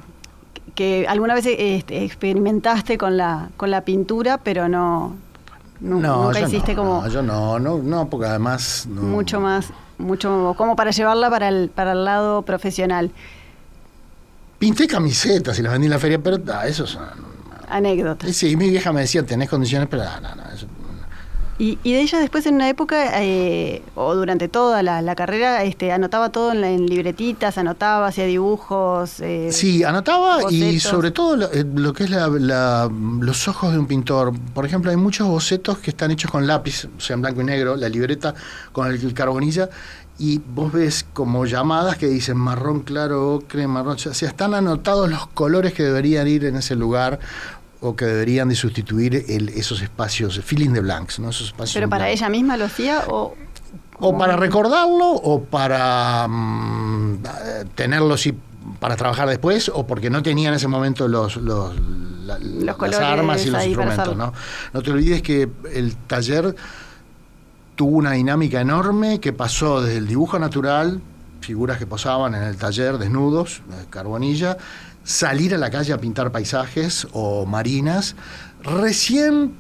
que 0.76 1.06
alguna 1.08 1.34
vez 1.34 1.46
este, 1.48 2.04
experimentaste 2.04 2.98
con 2.98 3.18
la 3.18 3.50
con 3.58 3.72
la 3.72 3.82
pintura, 3.82 4.38
pero 4.38 4.68
no, 4.70 5.16
nu- 5.80 6.00
nunca 6.00 6.42
hiciste 6.42 6.74
no, 6.76 6.82
como 6.84 7.02
no, 7.02 7.08
yo 7.10 7.22
no, 7.22 7.60
no, 7.60 7.78
no, 7.80 8.10
porque 8.10 8.28
además 8.28 8.88
no- 8.90 9.02
mucho 9.02 9.40
más 9.40 9.72
mucho 9.98 10.54
como 10.58 10.76
para 10.76 10.92
llevarla 10.92 11.30
para 11.30 11.50
el 11.50 11.70
para 11.70 11.92
el 11.92 12.04
lado 12.06 12.42
profesional. 12.44 13.12
Pinté 14.60 14.88
camisetas 14.88 15.58
y 15.58 15.62
las 15.64 15.72
vendí 15.72 15.88
en 15.88 15.92
la 15.92 16.00
feria, 16.00 16.20
pero 16.20 16.38
ah, 16.54 16.68
eso 16.68 16.86
son. 16.86 17.04
Anécdotas. 17.68 18.36
Sí, 18.36 18.56
mi 18.56 18.70
vieja 18.70 18.92
me 18.92 19.02
decía, 19.02 19.26
tenés 19.26 19.50
condiciones, 19.50 19.88
pero 19.90 20.04
no, 20.22 20.36
no, 20.36 20.41
Y, 21.62 21.78
y 21.84 21.94
de 21.94 22.02
ella 22.02 22.20
después 22.20 22.44
en 22.48 22.56
una 22.56 22.68
época, 22.70 23.22
eh, 23.22 23.84
o 23.94 24.16
durante 24.16 24.48
toda 24.48 24.82
la, 24.82 25.04
la 25.04 25.14
carrera, 25.14 25.64
este, 25.64 25.92
anotaba 25.92 26.30
todo 26.32 26.52
en, 26.54 26.62
la- 26.62 26.72
en 26.72 26.88
libretitas, 26.88 27.56
anotaba, 27.60 28.08
hacía 28.08 28.26
dibujos. 28.26 29.20
eh, 29.20 29.50
Sí, 29.52 29.84
anotaba 29.84 30.40
y 30.52 30.80
sobre 30.80 31.12
todo 31.12 31.36
lo, 31.36 31.52
eh, 31.52 31.64
lo 31.76 31.94
que 31.94 32.06
es 32.06 32.10
la- 32.10 32.28
la- 32.30 32.90
los 33.20 33.48
ojos 33.48 33.74
de 33.74 33.78
un 33.78 33.86
pintor. 33.86 34.34
Por 34.56 34.66
ejemplo, 34.66 34.90
hay 34.90 34.98
muchos 34.98 35.28
bocetos 35.28 35.78
que 35.78 35.92
están 35.92 36.10
hechos 36.10 36.32
con 36.32 36.48
lápiz, 36.48 36.86
o 36.98 37.00
sea, 37.00 37.14
en 37.14 37.22
blanco 37.22 37.42
y 37.42 37.44
negro, 37.44 37.76
la 37.76 37.90
libreta 37.90 38.34
con 38.72 38.88
el, 38.88 38.96
el 39.00 39.14
carbonilla, 39.14 39.70
y 40.18 40.40
vos 40.40 40.72
ves 40.74 41.06
como 41.14 41.46
llamadas 41.46 41.96
que 41.98 42.08
dicen 42.08 42.38
marrón 42.38 42.82
claro, 42.82 43.36
ocre, 43.36 43.68
marrón, 43.68 43.96
o 43.96 43.98
sea, 44.00 44.28
están 44.30 44.56
anotados 44.56 45.10
los 45.10 45.28
colores 45.28 45.74
que 45.74 45.84
deberían 45.84 46.28
ir 46.28 46.46
en 46.46 46.56
ese 46.56 46.76
lugar 46.76 47.20
o 47.82 47.96
que 47.96 48.06
deberían 48.06 48.48
de 48.50 48.56
sustituir 48.56 49.26
el- 49.28 49.50
esos 49.50 49.82
espacios, 49.82 50.40
feeling 50.44 50.70
de 50.72 50.82
blanks, 50.82 51.20
¿no? 51.20 51.30
Esos 51.32 51.48
espacios 51.48 51.74
Pero 51.74 51.90
para 51.90 52.10
ella 52.10 52.30
misma 52.30 52.56
lo 52.58 52.66
hacía 52.66 53.04
o... 53.10 53.36
O 54.04 54.18
para 54.18 54.36
recordarlo, 54.36 55.12
o 55.12 55.44
para 55.44 56.28
eh, 56.28 57.66
tenerlo 57.76 58.18
sí, 58.18 58.34
para 58.80 58.96
trabajar 58.96 59.30
después, 59.30 59.70
o 59.74 59.86
porque 59.86 60.10
no 60.10 60.24
tenía 60.24 60.50
en 60.50 60.56
ese 60.56 60.68
momento 60.68 61.08
los, 61.08 61.36
los, 61.38 61.76
la- 62.26 62.40
las 62.40 63.00
armas 63.00 63.46
y 63.46 63.52
los 63.52 63.64
instrumentos. 63.64 64.18
¿no? 64.18 64.34
no 64.74 64.82
te 64.82 64.90
olvides 64.92 65.22
que 65.22 65.48
el 65.72 65.96
taller 66.08 66.56
tuvo 67.76 67.98
una 67.98 68.12
dinámica 68.14 68.60
enorme 68.62 69.20
que 69.20 69.34
pasó 69.34 69.82
desde 69.82 69.98
el 70.00 70.08
dibujo 70.08 70.40
natural, 70.40 71.00
figuras 71.42 71.78
que 71.78 71.86
posaban 71.86 72.34
en 72.36 72.42
el 72.44 72.58
taller 72.58 72.98
desnudos, 72.98 73.62
de 73.68 73.86
carbonilla, 73.90 74.58
salir 75.04 75.54
a 75.54 75.58
la 75.58 75.70
calle 75.70 75.94
a 75.94 75.98
pintar 75.98 76.32
paisajes 76.32 77.08
o 77.14 77.46
marinas, 77.46 78.16
recién 78.64 79.54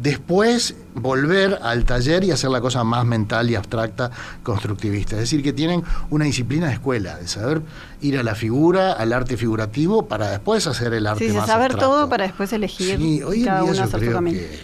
después 0.00 0.74
volver 0.94 1.58
al 1.62 1.84
taller 1.84 2.24
y 2.24 2.30
hacer 2.30 2.50
la 2.50 2.60
cosa 2.60 2.82
más 2.84 3.04
mental 3.04 3.48
y 3.50 3.54
abstracta, 3.54 4.10
constructivista. 4.42 5.14
Es 5.16 5.22
decir, 5.22 5.42
que 5.42 5.52
tienen 5.52 5.82
una 6.10 6.24
disciplina 6.24 6.66
de 6.66 6.74
escuela, 6.74 7.16
de 7.16 7.28
saber 7.28 7.62
ir 8.00 8.18
a 8.18 8.22
la 8.22 8.34
figura, 8.34 8.92
al 8.92 9.12
arte 9.12 9.36
figurativo, 9.36 10.06
para 10.06 10.30
después 10.30 10.66
hacer 10.66 10.94
el 10.94 11.06
arte 11.06 11.28
Sí, 11.28 11.36
más 11.36 11.46
saber 11.46 11.72
abstracto. 11.72 11.86
todo 11.94 12.08
para 12.08 12.24
después 12.24 12.52
elegir 12.52 12.98
Sí, 12.98 13.22
hoy 13.22 13.40
en 13.40 13.44
cada 13.44 13.62
día 13.62 13.70
uno 13.70 13.90
yo 13.90 13.98
creo 13.98 14.24
que, 14.24 14.58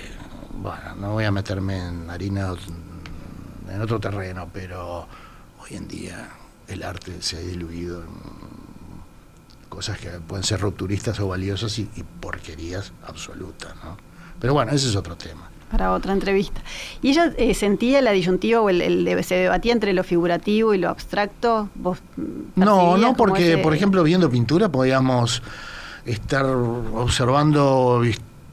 bueno, 0.61 0.95
no 1.01 1.13
voy 1.13 1.25
a 1.25 1.31
meterme 1.31 1.79
en 1.87 2.11
harina 2.11 2.53
en 3.73 3.81
otro 3.81 4.01
terreno, 4.01 4.49
pero 4.53 5.07
hoy 5.61 5.77
en 5.77 5.87
día 5.87 6.29
el 6.67 6.83
arte 6.83 7.23
se 7.23 7.37
ha 7.37 7.41
diluido 7.41 8.03
en 8.03 8.09
cosas 9.81 9.99
que 9.99 10.11
pueden 10.11 10.45
ser 10.45 10.61
rupturistas 10.61 11.19
o 11.21 11.29
valiosas 11.29 11.79
y, 11.79 11.89
y 11.97 12.03
porquerías 12.21 12.93
absolutas, 13.07 13.73
¿no? 13.83 13.97
Pero 14.39 14.53
bueno, 14.53 14.73
ese 14.73 14.89
es 14.91 14.95
otro 14.97 15.17
tema. 15.17 15.49
Para 15.71 15.93
otra 15.95 16.13
entrevista. 16.13 16.61
¿Y 17.01 17.09
ella 17.13 17.33
eh, 17.39 17.55
sentía 17.55 18.03
la 18.03 18.11
disyuntiva 18.11 18.61
o 18.61 18.69
el, 18.69 18.83
el 18.83 19.05
de- 19.07 19.23
se 19.23 19.37
debatía 19.37 19.73
entre 19.73 19.95
lo 19.95 20.05
figurativo 20.05 20.75
y 20.75 20.79
lo 20.79 20.91
abstracto? 20.91 21.71
¿Vos 21.77 21.97
mm, 22.19 22.23
No, 22.61 22.99
no, 22.99 23.15
porque, 23.17 23.55
ese- 23.55 23.63
por 23.63 23.73
ejemplo, 23.75 24.03
viendo 24.03 24.29
pintura 24.29 24.69
podíamos 24.69 25.43
estar 26.05 26.45
observando 26.45 28.03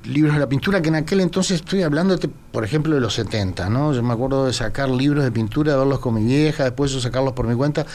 libros 0.05 0.33
de 0.35 0.39
la 0.39 0.47
pintura 0.47 0.81
que 0.81 0.87
en 0.87 0.95
aquel 0.95 1.19
entonces 1.19 1.59
estoy 1.59 1.83
hablando, 1.83 2.17
por 2.53 2.63
ejemplo, 2.63 2.95
de 2.95 3.01
los 3.01 3.13
70, 3.15 3.67
¿no? 3.69 3.91
Yo 3.93 4.01
me 4.01 4.13
acuerdo 4.13 4.45
de 4.45 4.53
sacar 4.53 4.87
libros 4.87 5.25
de 5.25 5.31
pintura, 5.33 5.73
de 5.73 5.77
verlos 5.79 5.99
con 5.99 6.13
mi 6.13 6.23
vieja, 6.23 6.63
después 6.63 6.91
yo 6.93 7.01
sacarlos 7.01 7.33
por 7.33 7.47
mi 7.47 7.55
cuenta 7.55 7.85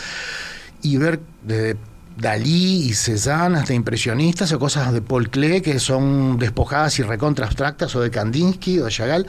y 0.83 0.99
ver 0.99 1.21
desde 1.43 1.77
Dalí 2.17 2.89
y 2.89 2.95
Cézanne 2.95 3.59
hasta 3.59 3.75
impresionistas 3.75 4.53
o 4.53 4.59
cosas 4.59 4.93
de 4.93 5.03
Paul 5.03 5.31
Klee 5.31 5.61
que 5.61 5.79
son 5.79 6.39
despojadas 6.39 6.99
y 6.99 7.03
recontra 7.03 7.47
abstractas 7.47 7.95
o 7.97 8.01
de 8.01 8.11
Kandinsky 8.11 8.79
o 8.81 8.85
de 8.85 8.91
Chagall. 8.91 9.27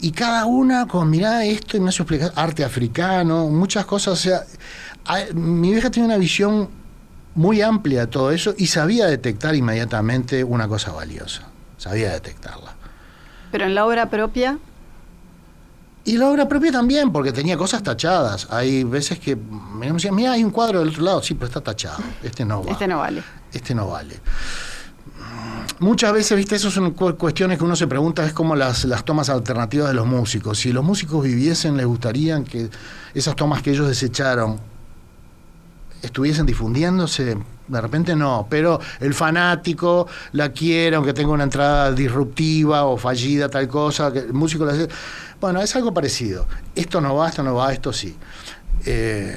Y 0.00 0.12
cada 0.12 0.46
una 0.46 0.86
con 0.86 1.12
esto 1.14 1.76
Ignacio 1.76 2.02
explica 2.02 2.32
arte 2.36 2.64
africano 2.64 3.48
muchas 3.48 3.86
cosas. 3.86 4.28
Mi 5.34 5.72
vieja 5.72 5.90
tiene 5.90 6.06
una 6.06 6.18
visión 6.18 6.68
muy 7.34 7.62
amplia 7.62 8.00
de 8.00 8.06
todo 8.08 8.30
eso 8.30 8.54
y 8.56 8.66
sabía 8.66 9.06
detectar 9.06 9.54
inmediatamente 9.54 10.44
una 10.44 10.68
cosa 10.68 10.92
valiosa. 10.92 11.42
Sabía 11.76 12.12
detectarla. 12.12 12.74
Pero 13.50 13.64
en 13.64 13.74
la 13.74 13.86
obra 13.86 14.10
propia, 14.10 14.58
y 16.12 16.16
la 16.18 16.28
obra 16.28 16.48
propia 16.48 16.72
también, 16.72 17.12
porque 17.12 17.32
tenía 17.32 17.56
cosas 17.56 17.82
tachadas. 17.82 18.48
Hay 18.50 18.84
veces 18.84 19.18
que 19.18 19.36
me 19.36 19.90
decían, 19.92 20.14
mira, 20.14 20.32
hay 20.32 20.42
un 20.44 20.50
cuadro 20.50 20.80
del 20.80 20.88
otro 20.88 21.02
lado, 21.02 21.22
sí, 21.22 21.34
pero 21.34 21.46
está 21.46 21.60
tachado. 21.60 21.98
Este 22.22 22.44
no 22.44 22.64
va. 22.64 22.72
este 22.72 22.86
no 22.88 22.98
vale. 22.98 23.22
Este 23.52 23.74
no 23.74 23.88
vale. 23.88 24.20
Muchas 25.80 26.12
veces, 26.12 26.36
viste, 26.36 26.56
eso 26.56 26.70
son 26.70 26.90
cu- 26.92 27.16
cuestiones 27.16 27.56
que 27.58 27.64
uno 27.64 27.76
se 27.76 27.86
pregunta, 27.86 28.26
es 28.26 28.32
como 28.32 28.56
las, 28.56 28.84
las 28.84 29.04
tomas 29.04 29.28
alternativas 29.28 29.88
de 29.88 29.94
los 29.94 30.06
músicos. 30.06 30.58
Si 30.58 30.72
los 30.72 30.82
músicos 30.84 31.22
viviesen, 31.22 31.76
les 31.76 31.86
gustaría 31.86 32.42
que 32.42 32.68
esas 33.14 33.36
tomas 33.36 33.62
que 33.62 33.70
ellos 33.70 33.86
desecharon 33.86 34.58
estuviesen 36.02 36.46
difundiéndose. 36.46 37.36
De 37.68 37.80
repente 37.80 38.16
no, 38.16 38.46
pero 38.48 38.80
el 39.00 39.12
fanático 39.14 40.06
la 40.32 40.50
quiere, 40.50 40.96
aunque 40.96 41.12
tenga 41.12 41.32
una 41.32 41.44
entrada 41.44 41.92
disruptiva 41.92 42.84
o 42.84 42.96
fallida, 42.96 43.48
tal 43.48 43.68
cosa, 43.68 44.12
que 44.12 44.20
el 44.20 44.32
músico 44.32 44.64
la 44.64 44.72
hace. 44.72 44.88
Bueno, 45.40 45.60
es 45.60 45.74
algo 45.76 45.92
parecido. 45.92 46.46
Esto 46.74 47.00
no 47.00 47.14
va, 47.14 47.28
esto 47.28 47.42
no 47.42 47.54
va, 47.54 47.72
esto 47.72 47.92
sí. 47.92 48.16
Eh, 48.86 49.36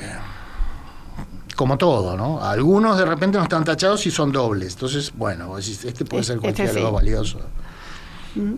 como 1.56 1.78
todo, 1.78 2.18
¿no? 2.18 2.44
Algunos 2.44 2.98
de 2.98 3.06
repente 3.06 3.38
no 3.38 3.44
están 3.44 3.64
tachados 3.64 4.06
y 4.08 4.12
son 4.12 4.32
dobles. 4.32 4.74
Entonces, 4.74 5.12
bueno, 5.16 5.48
vos 5.48 5.66
decís, 5.66 5.86
este 5.86 6.06
puede 6.06 6.24
ser 6.24 6.38
Este 6.38 6.42
cualquier 6.42 6.70
sí. 6.70 6.78
algo 6.78 6.92
valioso. 6.94 7.40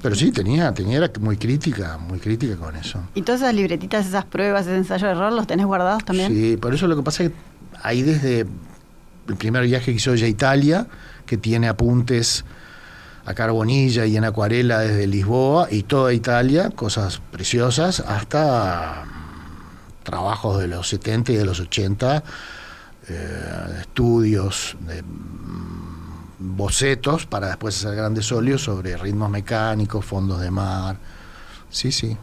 Pero 0.02 0.14
sí, 0.14 0.32
tenía, 0.32 0.72
tenía, 0.72 0.98
era 1.00 1.12
muy 1.20 1.36
crítica, 1.36 1.98
muy 1.98 2.20
crítica 2.20 2.56
con 2.58 2.76
eso. 2.76 3.00
¿Y 3.16 3.24
todas 3.24 3.42
esas 3.42 3.56
libretitas, 3.56 4.06
esas 4.06 4.24
pruebas, 4.24 4.68
ese 4.68 4.78
ensayo 4.78 5.08
de 5.08 5.14
error, 5.14 5.34
los 5.34 5.48
tenés 5.48 5.66
guardados 5.66 6.06
también? 6.06 6.32
Sí, 6.32 6.58
por 6.58 6.76
eso 6.76 6.88
lo 6.88 6.96
que 6.96 7.02
pasa 7.02 7.24
es 7.24 7.30
que 7.32 7.36
ahí 7.82 8.04
desde 8.04 8.46
el 9.28 9.36
primer 9.36 9.64
viaje 9.64 9.86
que 9.86 9.98
hizo 9.98 10.14
ella 10.14 10.26
a 10.26 10.30
Italia, 10.30 10.88
que 11.26 11.38
tiene 11.38 11.68
apuntes 11.68 12.46
a 13.26 13.34
carbonilla 13.34 14.06
y 14.06 14.18
en 14.18 14.26
acuarela 14.26 14.80
desde 14.80 15.08
Lisboa 15.08 15.68
y 15.72 15.84
toda 15.84 16.14
Italia, 16.14 16.72
cosas 16.72 17.22
preciosas, 17.32 18.02
hasta 18.02 19.06
mm, 19.06 20.04
trabajos 20.04 20.60
de 20.60 20.68
los 20.68 20.90
70 20.90 21.32
y 21.32 21.36
de 21.36 21.46
los 21.46 21.60
80, 21.60 22.24
eh, 23.08 23.78
estudios, 23.80 24.76
de, 24.82 25.02
mm, 25.02 26.56
bocetos 26.56 27.26
para 27.26 27.48
después 27.48 27.78
hacer 27.78 27.96
grandes 27.96 28.32
óleos 28.32 28.64
sobre 28.64 28.98
ritmos 28.98 29.30
mecánicos, 29.30 30.04
fondos 30.04 30.42
de 30.42 30.52
mar. 30.52 30.98
Sí, 31.70 31.92
sí. 31.92 32.18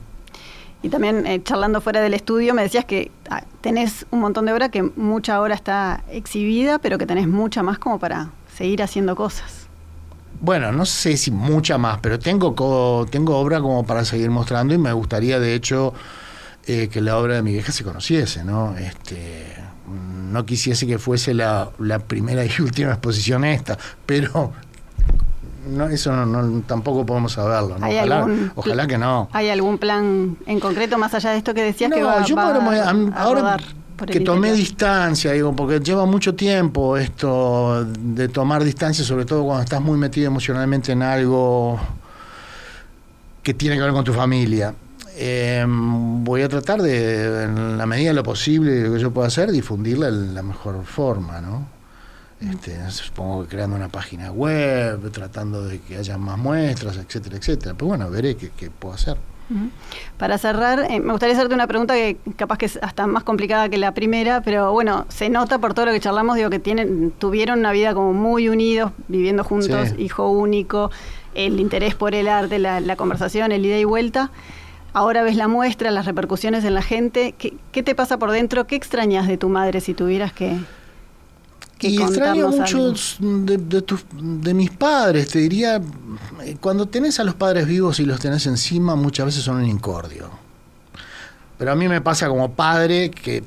Y 0.83 0.89
también 0.89 1.27
eh, 1.27 1.43
charlando 1.43 1.81
fuera 1.81 2.01
del 2.01 2.15
estudio 2.15 2.55
me 2.55 2.63
decías 2.63 2.85
que 2.85 3.11
ah, 3.29 3.45
tenés 3.61 4.07
un 4.11 4.21
montón 4.21 4.47
de 4.47 4.53
obra 4.53 4.71
que 4.71 4.83
mucha 4.83 5.35
ahora 5.35 5.55
está 5.55 6.05
exhibida, 6.11 6.79
pero 6.79 6.97
que 6.97 7.07
tenés 7.07 7.29
mucha 7.29 7.63
más 7.63 7.79
como 7.79 7.99
para 7.99 8.31
seguir 8.57 8.83
haciendo 8.83 9.15
cosas. 9.15 9.69
Bueno, 10.41 10.73
no 10.73 10.87
sé 10.87 11.19
si 11.19 11.31
mucha 11.31 11.77
más, 11.77 11.99
pero 12.01 12.19
tengo, 12.19 13.07
tengo 13.11 13.37
obra 13.37 13.61
como 13.61 13.85
para 13.85 14.07
seguir 14.07 14.31
mostrando 14.31 14.73
y 14.73 14.79
me 14.79 14.93
gustaría, 14.95 15.39
de 15.39 15.55
hecho, 15.55 15.93
eh, 16.67 16.89
que 16.89 17.03
la 17.03 17.19
obra 17.19 17.35
de 17.35 17.43
mi 17.43 17.53
vieja 17.53 17.73
se 17.73 17.85
conociese, 17.85 18.43
¿no? 18.43 18.75
Este, 18.79 19.45
no 19.87 20.47
quisiese 20.47 20.87
que 20.87 20.99
fuese 20.99 21.35
la 21.35 21.71
primera 22.07 22.43
y 22.47 22.51
última 22.63 22.93
exposición 22.93 23.45
esta, 23.45 23.77
pero 24.07 24.55
no, 25.69 25.89
eso 25.89 26.15
no, 26.15 26.25
no- 26.27 26.63
tampoco 26.63 27.05
podemos 27.05 27.33
saberlo, 27.33 27.79
¿no? 27.79 27.87
¿Hay 27.87 27.97
Ojalá, 27.97 28.17
algún 28.19 28.53
ojalá 28.55 28.87
que 28.87 28.99
no. 28.99 29.29
¿Hay 29.33 29.49
algún 29.49 29.79
plan 29.79 30.37
en 30.47 30.61
concreto 30.61 30.97
más 30.99 31.13
allá 31.15 31.31
de 31.31 31.39
esto 31.39 31.53
que 31.55 31.63
decías 31.63 31.91
que 31.93 32.01
No, 32.01 32.07
va, 32.07 32.25
yo 32.25 32.37
va 32.37 32.49
a, 32.55 32.91
a 32.91 33.23
ahora 33.23 33.41
rodar 33.41 33.63
por 33.97 34.09
que 34.09 34.19
el 34.19 34.25
tomé 34.25 34.49
interior? 34.49 34.57
distancia, 34.69 35.33
digo, 35.33 35.55
porque 35.55 35.79
lleva 35.81 36.07
mucho 36.07 36.35
tiempo 36.35 36.97
esto 36.97 37.85
de 37.85 38.29
tomar 38.29 38.65
distancia, 38.65 39.05
sobre 39.05 39.27
todo 39.27 39.45
cuando 39.45 39.63
estás 39.65 39.81
muy 39.83 39.99
metido 39.99 40.27
emocionalmente 40.29 40.93
en 40.93 41.03
algo 41.03 41.79
que 43.43 43.55
tiene 43.55 43.77
que 43.77 43.83
ver 43.83 43.93
con 43.93 44.05
tu 44.05 44.13
familia. 44.13 44.75
Eh, 45.23 45.65
voy 45.69 46.43
a 46.43 46.49
tratar 46.49 46.81
de, 46.81 47.45
en 47.45 47.77
la 47.77 47.85
medida 47.85 48.09
de 48.11 48.15
lo 48.15 48.23
posible, 48.23 48.83
lo 48.89 48.95
que 48.95 49.01
yo 49.01 49.11
pueda 49.11 49.27
hacer, 49.29 49.51
difundirla 49.51 50.11
de 50.11 50.33
la 50.33 50.43
mejor 50.43 50.83
forma, 50.85 51.41
¿no? 51.41 51.67
Este, 52.41 52.91
supongo 52.91 53.43
que 53.43 53.49
creando 53.51 53.77
una 53.77 53.89
página 53.89 54.33
web, 54.33 55.11
tratando 55.13 55.63
de 55.65 55.81
que 55.81 55.97
haya 55.97 56.17
más 56.17 56.39
muestras, 56.39 56.97
etcétera, 56.97 57.37
etcétera. 57.37 57.75
Pero 57.75 57.89
bueno, 57.89 58.11
veré 58.11 58.37
qué, 58.37 58.51
qué 58.57 58.71
puedo 58.71 58.95
hacer. 58.95 59.17
Para 60.17 60.39
cerrar, 60.39 60.87
eh, 60.91 61.01
me 61.01 61.11
gustaría 61.11 61.35
hacerte 61.35 61.55
una 61.55 61.67
pregunta 61.67 61.95
que 61.95 62.19
capaz 62.37 62.59
que 62.59 62.67
es 62.67 62.79
hasta 62.83 63.07
más 63.07 63.25
complicada 63.25 63.69
que 63.69 63.79
la 63.79 63.93
primera, 63.95 64.43
pero 64.43 64.73
bueno, 64.73 65.07
se 65.09 65.29
nota 65.29 65.59
por 65.59 65.75
todo 65.75 65.87
lo 65.87 65.93
que 65.93 66.01
charlamos, 66.01 66.37
digo 66.37 66.51
que 66.51 66.61
tienen, 66.61 67.13
tuvieron 67.19 67.59
una 67.59 67.73
vida 67.73 67.93
como 67.93 68.13
muy 68.13 68.49
unidos, 68.49 68.93
viviendo 69.09 69.43
juntos, 69.43 69.95
hijo 69.99 70.29
único, 70.29 70.91
el 71.35 71.59
interés 71.59 71.97
por 71.97 72.15
el 72.15 72.29
arte, 72.29 72.59
la, 72.59 72.97
conversación, 72.97 73.51
el 73.51 73.67
ida 73.67 73.79
y 73.79 73.85
vuelta. 73.85 74.31
Ahora 74.93 75.23
ves 75.23 75.37
la 75.37 75.49
muestra, 75.49 75.91
las 75.91 76.07
repercusiones 76.07 76.65
en 76.65 76.75
la 76.75 76.83
gente. 76.83 77.35
¿Qué, 77.37 77.55
¿Qué, 77.73 77.83
te 77.83 77.95
pasa 77.95 78.19
por 78.19 78.31
dentro? 78.33 78.67
¿Qué 78.67 78.77
extrañas 78.77 79.27
de 79.29 79.37
tu 79.37 79.49
madre 79.49 79.81
si 79.81 79.95
tuvieras 79.95 80.33
que, 80.33 80.57
y 81.81 82.03
extraño 82.03 82.49
mucho 82.49 82.93
de, 83.19 83.59
de, 83.59 84.55
mis 84.55 84.71
padres, 84.71 85.29
te 85.29 85.39
diría, 85.39 85.81
cuando 86.61 86.87
tenés 86.87 87.21
a 87.21 87.25
los 87.25 87.35
padres 87.35 87.67
vivos 87.67 88.01
y 88.01 88.05
los 88.05 88.21
tenés 88.21 88.47
encima, 88.47 88.97
muchas 88.97 89.27
veces 89.27 89.43
son 89.43 89.57
un 89.57 89.67
incordio. 89.67 90.31
Pero 91.59 91.73
a 91.73 91.75
mí 91.75 91.89
me 91.89 92.01
pasa 92.01 92.29
como 92.29 92.53
padre 92.53 93.11
que 93.11 93.43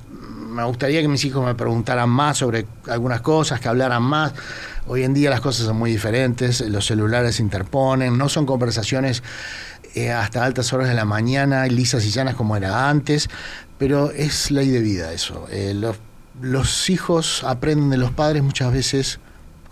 me 0.53 0.63
gustaría 0.63 1.01
que 1.01 1.07
mis 1.07 1.25
hijos 1.25 1.43
me 1.43 1.55
preguntaran 1.55 2.09
más 2.09 2.38
sobre 2.38 2.65
algunas 2.88 3.21
cosas, 3.21 3.59
que 3.59 3.67
hablaran 3.67 4.03
más. 4.03 4.34
Hoy 4.88 5.03
en 5.03 5.13
día 5.13 5.29
las 5.29 5.41
cosas 5.41 5.65
son 5.65 5.77
muy 5.77 5.91
diferentes, 5.91 6.61
los 6.61 6.86
celulares 6.86 7.38
se 7.38 7.41
interponen, 7.41 8.17
no 8.17 8.29
son 8.29 8.45
conversaciones 8.45 9.23
eh, 9.95 10.11
hasta 10.11 10.43
altas 10.43 10.71
horas 10.73 10.88
de 10.89 10.93
la 10.93 11.05
mañana, 11.05 11.65
lisas 11.67 12.05
y 12.05 12.11
llanas 12.11 12.36
como 12.36 12.55
era 12.55 12.89
antes, 12.89 13.29
pero 13.77 14.11
es 14.11 14.51
ley 14.51 14.69
de 14.69 14.79
vida 14.79 15.11
eso. 15.11 15.47
Eh, 15.49 15.73
los 15.75 15.97
los 16.41 16.89
hijos 16.89 17.43
aprenden 17.43 17.89
de 17.89 17.97
los 17.97 18.11
padres 18.11 18.43
muchas 18.43 18.71
veces 18.71 19.19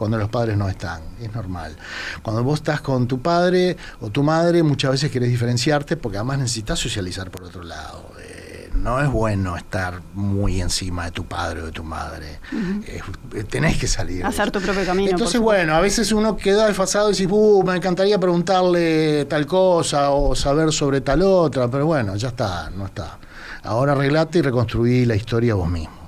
cuando 0.02 0.18
los 0.18 0.30
padres 0.30 0.58
no 0.58 0.68
están, 0.68 1.02
es 1.22 1.32
normal. 1.32 1.76
Cuando 2.24 2.44
vos 2.44 2.60
estás 2.60 2.82
con 2.82 3.08
tu 3.08 3.22
padre 3.22 3.78
o 4.00 4.10
tu 4.10 4.24
madre, 4.24 4.64
muchas 4.64 4.94
veces 4.94 5.12
querés 5.12 5.30
diferenciarte 5.30 5.96
porque 5.96 6.18
además 6.18 6.40
necesitas 6.40 6.80
socializar 6.80 7.30
por 7.30 7.44
otro 7.44 7.62
lado. 7.62 8.12
Eh, 8.20 8.72
no 8.74 9.00
es 9.00 9.12
bueno 9.12 9.56
estar 9.56 10.02
muy 10.16 10.60
encima 10.60 11.06
de 11.06 11.12
tu 11.12 11.26
padre 11.26 11.62
o 11.62 11.66
de 11.68 11.72
tu 11.72 11.84
madre. 11.84 12.40
Eh, 12.88 13.44
tenés 13.44 13.78
que 13.78 13.86
salir. 13.86 14.26
Hacer 14.26 14.50
tu 14.50 14.60
propio 14.60 14.84
camino. 14.88 15.12
Entonces, 15.12 15.40
bueno, 15.40 15.76
a 15.76 15.82
veces 15.82 16.12
uno 16.12 16.36
queda 16.36 16.66
desfasado 16.66 17.10
y 17.10 17.12
dice, 17.12 17.28
uh, 17.30 17.64
me 17.64 17.76
encantaría 17.76 18.20
preguntarle 18.20 19.26
tal 19.26 19.46
cosa 19.46 20.10
o 20.10 20.34
saber 20.36 20.72
sobre 20.74 21.02
tal 21.02 21.22
otra, 21.22 21.70
pero 21.70 21.86
bueno, 21.86 22.16
ya 22.16 22.30
está, 22.30 22.72
no 22.72 22.88
está. 22.88 23.20
Ahora 23.62 23.92
arreglate 23.92 24.40
y 24.40 24.42
reconstruí 24.42 25.06
la 25.06 25.16
historia 25.16 25.54
vos 25.54 25.70
mismo. 25.70 26.01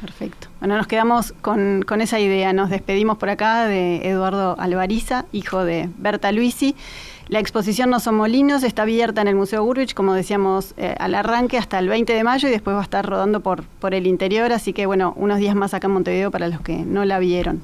Perfecto. 0.00 0.48
Bueno, 0.60 0.76
nos 0.76 0.86
quedamos 0.86 1.34
con, 1.42 1.84
esa 2.00 2.18
idea. 2.18 2.52
Nos 2.52 2.70
despedimos 2.70 3.18
por 3.18 3.28
acá 3.28 3.66
de 3.66 4.08
Eduardo 4.08 4.56
Alvariza, 4.58 5.26
hijo 5.32 5.64
de 5.64 5.90
Berta 5.98 6.32
Luisi. 6.32 6.74
La 7.28 7.38
exposición 7.38 7.90
No 7.90 8.00
son 8.00 8.16
molinos 8.16 8.64
está 8.64 8.82
abierta 8.82 9.20
en 9.20 9.28
el 9.28 9.36
Museo 9.36 9.62
Gurwitz, 9.62 9.94
como 9.94 10.14
decíamos 10.14 10.74
eh, 10.76 10.96
al 10.98 11.14
arranque, 11.14 11.58
hasta 11.58 11.78
el 11.78 11.88
20 11.88 12.12
de 12.12 12.24
mayo 12.24 12.48
y 12.48 12.50
después 12.50 12.74
va 12.74 12.80
a 12.80 12.82
estar 12.82 13.06
rodando 13.06 13.40
por, 13.40 13.62
por 13.62 13.94
el 13.94 14.06
interior. 14.06 14.52
Así 14.52 14.72
que, 14.72 14.86
bueno, 14.86 15.12
unos 15.16 15.38
días 15.38 15.54
más 15.54 15.74
acá 15.74 15.86
en 15.86 15.92
Montevideo 15.92 16.30
para 16.30 16.48
los 16.48 16.60
que 16.60 16.78
no 16.78 17.04
la 17.04 17.18
vieron. 17.18 17.62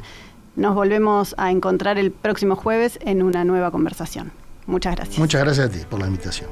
Nos 0.55 0.74
volvemos 0.74 1.34
a 1.39 1.51
encontrar 1.51 1.99
el 1.99 2.12
próximo 2.12 2.55
jueves 2.55 2.99
en 3.03 3.22
una 3.22 3.45
nueva 3.45 3.70
conversación. 3.70 4.30
Muchas 4.66 4.95
gracias. 4.97 5.18
Muchas 5.18 5.43
gracias 5.43 5.66
a 5.68 5.70
ti 5.70 5.80
por 5.89 6.01
la 6.01 6.07
invitación. 6.07 6.49